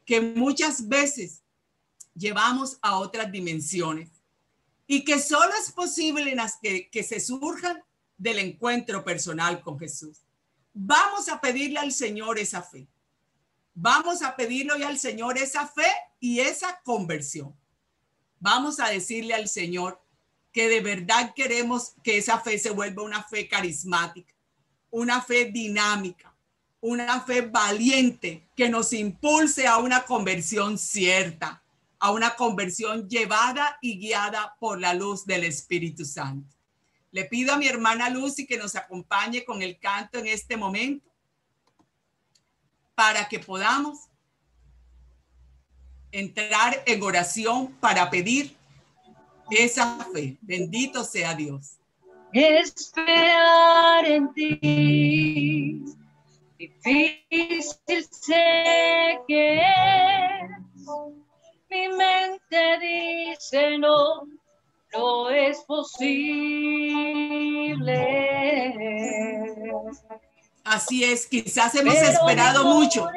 que 0.05 0.21
muchas 0.21 0.87
veces 0.87 1.41
llevamos 2.13 2.77
a 2.83 2.99
otras 2.99 3.31
dimensiones 3.31 4.09
y 4.85 5.03
que 5.03 5.19
solo 5.19 5.51
es 5.59 5.71
posible 5.71 6.29
en 6.29 6.37
las 6.37 6.57
que, 6.61 6.87
que 6.91 7.01
se 7.01 7.19
surjan 7.19 7.83
del 8.15 8.37
encuentro 8.37 9.03
personal 9.03 9.61
con 9.61 9.79
Jesús. 9.79 10.19
Vamos 10.71 11.29
a 11.29 11.41
pedirle 11.41 11.79
al 11.79 11.91
Señor 11.91 12.37
esa 12.37 12.61
fe. 12.61 12.87
Vamos 13.73 14.21
a 14.21 14.35
pedirle 14.35 14.73
hoy 14.73 14.83
al 14.83 14.99
Señor 14.99 15.39
esa 15.39 15.67
fe 15.67 15.87
y 16.19 16.41
esa 16.41 16.79
conversión. 16.83 17.55
Vamos 18.39 18.79
a 18.79 18.89
decirle 18.89 19.33
al 19.33 19.47
Señor, 19.47 20.00
que 20.51 20.67
de 20.67 20.81
verdad 20.81 21.33
queremos 21.35 21.93
que 22.03 22.17
esa 22.17 22.39
fe 22.39 22.59
se 22.59 22.71
vuelva 22.71 23.03
una 23.03 23.23
fe 23.23 23.47
carismática, 23.47 24.33
una 24.89 25.21
fe 25.21 25.45
dinámica, 25.45 26.33
una 26.81 27.21
fe 27.21 27.41
valiente 27.41 28.47
que 28.55 28.69
nos 28.69 28.91
impulse 28.91 29.67
a 29.67 29.77
una 29.77 30.03
conversión 30.03 30.77
cierta, 30.77 31.63
a 31.99 32.11
una 32.11 32.35
conversión 32.35 33.07
llevada 33.07 33.77
y 33.81 33.99
guiada 33.99 34.55
por 34.59 34.79
la 34.79 34.93
luz 34.93 35.25
del 35.25 35.43
Espíritu 35.43 36.03
Santo. 36.03 36.55
Le 37.11 37.25
pido 37.25 37.53
a 37.53 37.57
mi 37.57 37.67
hermana 37.67 38.09
Lucy 38.09 38.47
que 38.47 38.57
nos 38.57 38.75
acompañe 38.75 39.45
con 39.45 39.61
el 39.61 39.77
canto 39.79 40.17
en 40.17 40.27
este 40.27 40.57
momento 40.57 41.09
para 42.95 43.27
que 43.29 43.39
podamos 43.39 44.09
entrar 46.11 46.83
en 46.85 47.01
oración 47.03 47.71
para 47.79 48.09
pedir 48.09 48.55
esa 49.51 49.97
fe. 50.13 50.37
Bendito 50.41 51.03
sea 51.03 51.35
Dios. 51.35 51.77
Esperar 52.33 54.05
en 54.05 54.33
ti, 54.33 55.83
difícil 56.57 58.07
sé 58.09 59.19
que 59.27 59.57
es. 59.57 59.63
Mi 61.69 61.89
mente 61.89 62.79
dice 62.79 63.77
no, 63.77 64.27
no 64.93 65.29
es 65.29 65.59
posible. 65.59 67.11
Así 70.63 71.03
es, 71.03 71.27
quizás 71.27 71.75
hemos 71.75 71.95
esperado 71.95 72.63
mucho 72.63 73.09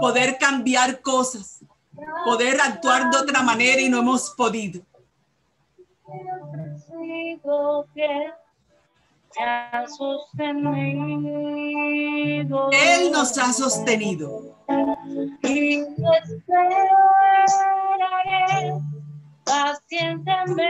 poder 0.00 0.38
cambiar 0.38 1.00
cosas, 1.00 1.64
poder 2.24 2.60
actuar 2.60 3.10
de 3.10 3.16
otra 3.16 3.42
manera 3.42 3.80
y 3.80 3.88
no 3.88 3.98
hemos 3.98 4.30
podido 4.30 4.80
que 7.94 8.34
ha 9.40 9.86
sostenido. 9.88 11.10
Él 12.72 13.10
nos 13.12 13.36
ha 13.38 13.52
sostenido. 13.52 14.56
Y 15.42 15.80
esperaré 15.80 16.04
pacientemente, 19.44 20.66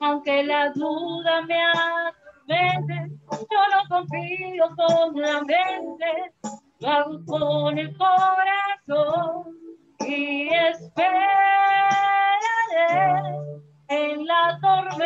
aunque 0.00 0.44
la 0.44 0.70
duda 0.70 1.42
me 1.42 1.62
atormente, 1.64 3.12
yo 3.30 3.60
no 3.72 3.82
confío 3.88 4.68
con 4.76 5.20
la 5.20 5.40
mente, 5.42 6.32
lo 6.80 6.88
hago 6.88 7.24
con 7.26 7.78
el 7.78 7.96
corazón 7.96 9.56
y 10.00 10.48
espero 10.52 11.32
en 14.10 14.26
la 14.26 14.58
tormenta, 14.60 15.02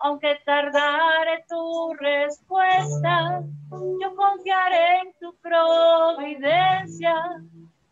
aunque 0.00 0.40
tardare 0.44 1.44
tu 1.48 1.94
respuesta, 1.94 3.42
yo 3.70 4.14
confiaré 4.14 5.00
en 5.00 5.12
tu 5.20 5.34
providencia. 5.36 7.14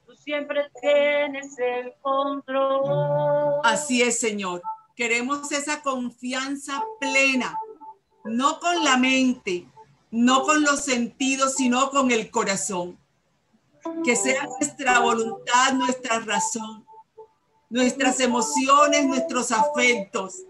Tú 0.07 0.15
siempre 0.17 0.71
tienes 0.81 1.59
el 1.59 1.93
control. 2.01 3.61
Así 3.65 4.03
es, 4.03 4.19
Señor. 4.21 4.63
Queremos 4.95 5.51
esa 5.53 5.83
confianza 5.83 6.85
plena, 7.01 7.59
no 8.25 8.61
con 8.61 8.85
la 8.85 8.97
mente, 8.97 9.67
no 10.11 10.43
con 10.43 10.63
los 10.63 10.85
sentidos, 10.85 11.55
sino 11.55 11.91
con 11.91 12.11
el 12.11 12.31
corazón 12.31 12.99
que 14.05 14.17
sea 14.17 14.47
nuestra 14.47 15.01
voluntad, 15.01 15.73
nuestra 15.75 16.21
razón, 16.21 16.85
nuestras 17.73 18.21
emociones, 18.21 19.07
nuestros 19.07 19.51
afectos, 19.51 20.43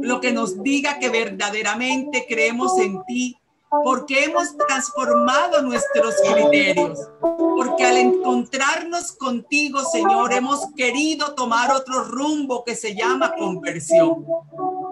lo 0.00 0.20
que 0.20 0.32
nos 0.32 0.62
diga 0.62 1.00
que 1.00 1.10
verdaderamente 1.10 2.24
creemos 2.28 2.78
en 2.78 3.04
ti, 3.04 3.36
porque 3.84 4.24
hemos 4.24 4.56
transformado 4.56 5.60
nuestros 5.60 6.14
criterios, 6.22 7.00
porque 7.20 7.84
al 7.84 7.98
encontrarnos 7.98 9.10
contigo, 9.12 9.80
Señor, 9.90 10.32
hemos 10.32 10.72
querido 10.76 11.34
tomar 11.34 11.72
otro 11.72 12.04
rumbo 12.04 12.64
que 12.64 12.76
se 12.76 12.94
llama 12.94 13.34
conversión. 13.34 14.24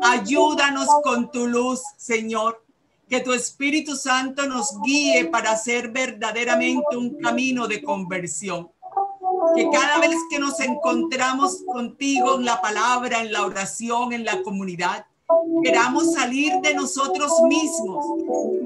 Ayúdanos 0.02 0.88
con 1.04 1.30
tu 1.30 1.46
luz, 1.46 1.80
Señor, 1.96 2.64
que 3.08 3.20
tu 3.20 3.32
Espíritu 3.32 3.94
Santo 3.94 4.46
nos 4.46 4.76
guíe 4.84 5.26
para 5.26 5.52
hacer 5.52 5.92
verdaderamente 5.92 6.96
un 6.96 7.16
camino 7.20 7.68
de 7.68 7.80
conversión. 7.80 8.70
Que 9.54 9.68
cada 9.70 9.98
vez 9.98 10.16
que 10.30 10.38
nos 10.38 10.58
encontramos 10.60 11.62
contigo 11.66 12.36
en 12.36 12.44
la 12.44 12.60
palabra, 12.60 13.20
en 13.20 13.32
la 13.32 13.44
oración, 13.44 14.12
en 14.12 14.24
la 14.24 14.42
comunidad, 14.42 15.06
queramos 15.62 16.14
salir 16.14 16.52
de 16.62 16.74
nosotros 16.74 17.32
mismos. 17.48 18.04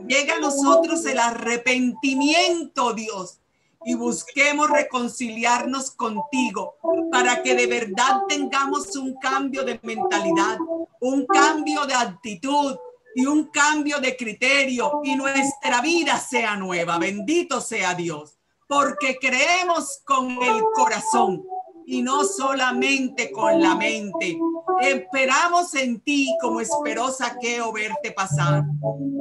Llega 0.06 0.36
a 0.36 0.40
nosotros 0.40 1.04
el 1.06 1.18
arrepentimiento, 1.18 2.92
Dios, 2.94 3.38
y 3.84 3.94
busquemos 3.94 4.70
reconciliarnos 4.70 5.90
contigo 5.92 6.74
para 7.10 7.42
que 7.42 7.54
de 7.54 7.66
verdad 7.66 8.22
tengamos 8.28 8.94
un 8.96 9.14
cambio 9.14 9.64
de 9.64 9.80
mentalidad, 9.82 10.58
un 11.00 11.26
cambio 11.26 11.86
de 11.86 11.94
actitud, 11.94 12.76
y 13.14 13.26
un 13.26 13.46
cambio 13.46 13.98
de 13.98 14.16
criterio 14.16 15.00
y 15.04 15.16
nuestra 15.16 15.80
vida 15.80 16.18
sea 16.18 16.56
nueva. 16.56 16.98
Bendito 16.98 17.60
sea 17.60 17.94
Dios, 17.94 18.38
porque 18.70 19.18
creemos 19.20 20.00
con 20.04 20.30
el 20.30 20.62
corazón 20.76 21.42
y 21.86 22.02
no 22.02 22.22
solamente 22.22 23.32
con 23.32 23.60
la 23.60 23.74
mente. 23.74 24.38
Esperamos 24.80 25.74
en 25.74 26.00
ti 26.00 26.32
como 26.40 26.60
esperó 26.60 27.10
Saqueo 27.10 27.72
verte 27.72 28.12
pasar. 28.12 28.62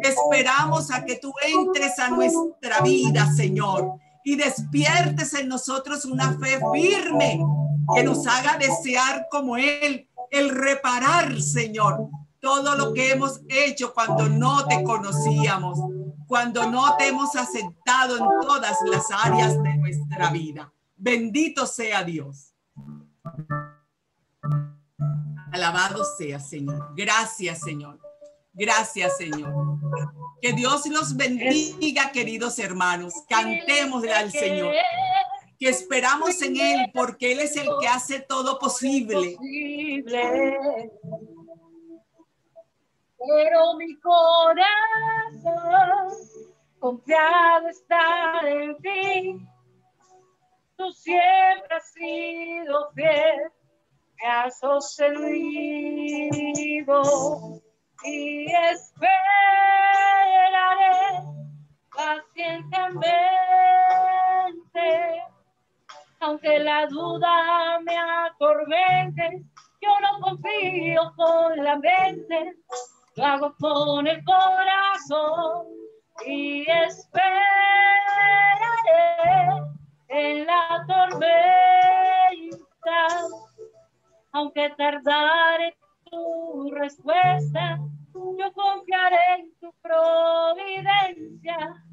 Esperamos 0.03 0.91
a 0.91 1.03
que 1.03 1.15
tú 1.15 1.33
entres 1.41 1.97
a 1.97 2.09
nuestra 2.09 2.81
vida, 2.81 3.33
Señor, 3.33 3.93
y 4.23 4.35
despiertes 4.35 5.33
en 5.33 5.47
nosotros 5.47 6.05
una 6.05 6.37
fe 6.37 6.59
firme 6.71 7.43
que 7.95 8.03
nos 8.03 8.27
haga 8.27 8.55
desear 8.59 9.25
como 9.31 9.57
Él, 9.57 10.07
el 10.29 10.49
reparar, 10.49 11.41
Señor, 11.41 12.07
todo 12.39 12.75
lo 12.75 12.93
que 12.93 13.13
hemos 13.13 13.41
hecho 13.49 13.95
cuando 13.95 14.29
no 14.29 14.67
te 14.67 14.83
conocíamos, 14.83 15.79
cuando 16.29 16.69
no 16.69 16.95
te 16.95 17.07
hemos 17.07 17.35
aceptado 17.35 18.17
en 18.17 18.23
todas 18.47 18.77
las 18.85 19.07
áreas 19.09 19.61
de 19.63 19.77
nuestra 19.77 20.29
vida. 20.29 20.71
Bendito 20.95 21.65
sea 21.65 22.03
Dios. 22.03 22.53
Alabado 25.51 26.05
sea, 26.19 26.39
Señor. 26.39 26.93
Gracias, 26.95 27.61
Señor. 27.61 27.99
Gracias, 28.53 29.17
Señor. 29.17 29.51
Que 30.39 30.53
Dios 30.53 30.85
los 30.85 31.17
bendiga, 31.17 32.11
queridos 32.11 32.59
hermanos. 32.59 33.11
Cantémosle 33.27 34.13
al 34.13 34.31
Señor. 34.31 34.75
Que 35.57 35.69
esperamos 35.69 36.39
en 36.43 36.57
Él 36.57 36.91
porque 36.93 37.31
Él 37.31 37.39
es 37.39 37.57
el 37.57 37.67
que 37.81 37.87
hace 37.87 38.19
todo 38.19 38.59
posible. 38.59 39.35
Pero 43.19 43.73
mi 43.75 43.95
corazón 43.99 44.65
confiado 46.79 47.67
está 47.67 48.39
en 48.45 48.77
ti. 48.77 49.45
Tú 50.77 50.89
siempre 50.93 51.75
has 51.75 51.91
sido 51.91 52.91
fiel, 52.91 53.51
me 54.21 54.27
has 54.29 54.57
sostenido 54.59 55.91
y 58.05 58.45
esperaré 58.45 58.79
pacientemente. 61.93 63.19
Aunque 66.21 66.59
la 66.59 66.87
duda 66.87 67.79
me 67.81 67.97
atormente, 67.97 69.43
yo 69.81 69.89
no 70.01 70.19
confío 70.21 71.13
con 71.15 71.63
la 71.63 71.77
mente, 71.77 72.55
lo 73.19 73.25
hago 73.25 73.53
con 73.59 74.07
el 74.07 74.23
corazón 74.23 75.67
y 76.25 76.61
esperaré 76.61 77.03
en 80.07 80.45
la 80.45 80.85
tormenta, 80.87 81.27
aunque 84.31 84.69
tardare 84.77 85.75
tu 86.09 86.71
respuesta, 86.71 87.77
yo 88.13 88.53
confiaré 88.53 89.17
en 89.39 89.53
tu 89.59 89.73
providencia. 89.81 91.83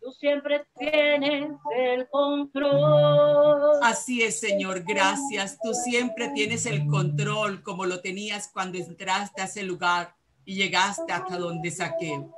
Tú 0.00 0.12
siempre 0.12 0.64
tienes 0.78 1.50
el 1.76 2.08
control. 2.10 3.80
Así 3.82 4.22
es, 4.22 4.38
Señor, 4.38 4.84
gracias. 4.84 5.58
Tú 5.60 5.74
siempre 5.74 6.28
tienes 6.28 6.64
el 6.66 6.86
control 6.86 7.64
como 7.64 7.86
lo 7.86 8.00
tenías 8.00 8.48
cuando 8.52 8.78
entraste 8.78 9.42
a 9.42 9.46
ese 9.46 9.64
lugar 9.64 10.15
y 10.46 10.54
llegaste 10.54 11.12
hasta 11.12 11.36
donde 11.36 11.70
saqueo. 11.70 12.32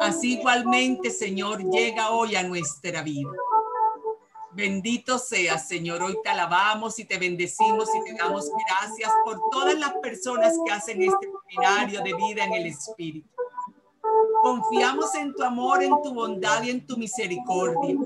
Así 0.00 0.34
igualmente, 0.34 1.10
Señor, 1.10 1.62
llega 1.70 2.10
hoy 2.10 2.34
a 2.34 2.42
nuestra 2.42 3.02
vida. 3.02 3.30
Bendito 4.52 5.18
sea, 5.18 5.58
Señor. 5.58 6.02
Hoy 6.02 6.16
te 6.22 6.30
alabamos 6.30 6.98
y 6.98 7.04
te 7.04 7.16
bendecimos 7.16 7.88
y 7.94 8.04
te 8.04 8.16
damos 8.16 8.50
gracias 8.68 9.10
por 9.24 9.40
todas 9.50 9.74
las 9.78 9.94
personas 9.94 10.54
que 10.64 10.72
hacen 10.72 11.02
este 11.02 11.28
seminario 11.48 12.02
de 12.02 12.14
vida 12.14 12.44
en 12.44 12.52
el 12.52 12.66
Espíritu. 12.66 13.28
Confiamos 14.42 15.14
en 15.14 15.34
tu 15.34 15.42
amor, 15.42 15.82
en 15.82 16.02
tu 16.02 16.12
bondad 16.12 16.62
y 16.64 16.70
en 16.70 16.86
tu 16.86 16.96
misericordia. 16.96 17.96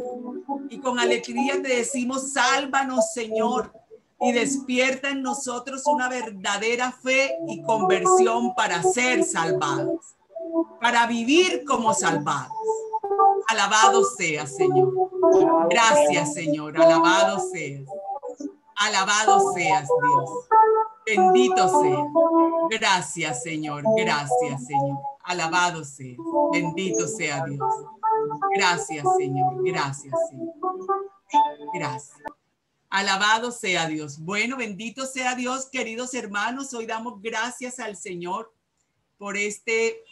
Y 0.71 0.79
con 0.79 0.99
alegría 0.99 1.61
te 1.61 1.77
decimos, 1.77 2.33
sálvanos, 2.33 3.13
Señor, 3.13 3.73
y 4.21 4.33
despierta 4.33 5.11
en 5.11 5.23
nosotros 5.23 5.83
una 5.87 6.09
verdadera 6.09 6.93
fe 6.93 7.37
y 7.47 7.63
conversión 7.63 8.55
para 8.55 8.83
ser 8.83 9.25
salvados, 9.25 10.17
para 10.81 11.07
vivir 11.07 11.65
como 11.65 11.95
salvados. 11.95 12.53
Alabado 13.49 14.05
sea, 14.05 14.47
Señor. 14.47 14.93
Gracias, 15.71 16.35
Señor. 16.35 16.81
Alabado 16.81 17.39
seas. 17.39 17.89
Alabado 18.77 19.53
seas, 19.55 19.89
Dios. 20.03 20.31
Bendito 21.07 21.81
sea. 21.81 22.05
Gracias, 22.71 23.43
Señor. 23.43 23.85
Gracias, 23.97 24.67
Señor. 24.67 24.99
Alabado 25.25 25.85
seas. 25.85 26.19
Bendito 26.53 27.07
sea 27.07 27.45
Dios. 27.45 27.65
Gracias, 28.55 29.07
Señor. 29.17 29.65
Gracias, 29.65 30.15
Señor. 30.29 30.55
Gracias. 31.73 32.38
Alabado 32.91 33.53
sea 33.53 33.87
Dios. 33.87 34.19
Bueno, 34.19 34.57
bendito 34.57 35.05
sea 35.07 35.35
Dios, 35.35 35.67
queridos 35.67 36.15
hermanos. 36.15 36.73
Hoy 36.73 36.87
damos 36.87 37.21
gracias 37.21 37.81
al 37.81 37.97
Señor 37.97 38.55
por 39.19 39.37
este 39.37 40.03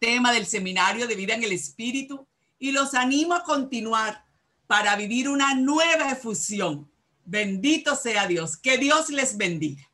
tema 0.00 0.32
del 0.32 0.46
seminario 0.46 1.06
de 1.06 1.14
vida 1.14 1.34
en 1.34 1.44
el 1.44 1.52
Espíritu 1.52 2.26
y 2.58 2.72
los 2.72 2.94
animo 2.94 3.34
a 3.34 3.44
continuar 3.44 4.24
para 4.66 4.96
vivir 4.96 5.28
una 5.28 5.54
nueva 5.54 6.10
efusión. 6.10 6.90
Bendito 7.24 7.94
sea 7.94 8.26
Dios. 8.26 8.56
Que 8.56 8.78
Dios 8.78 9.10
les 9.10 9.36
bendiga. 9.36 9.88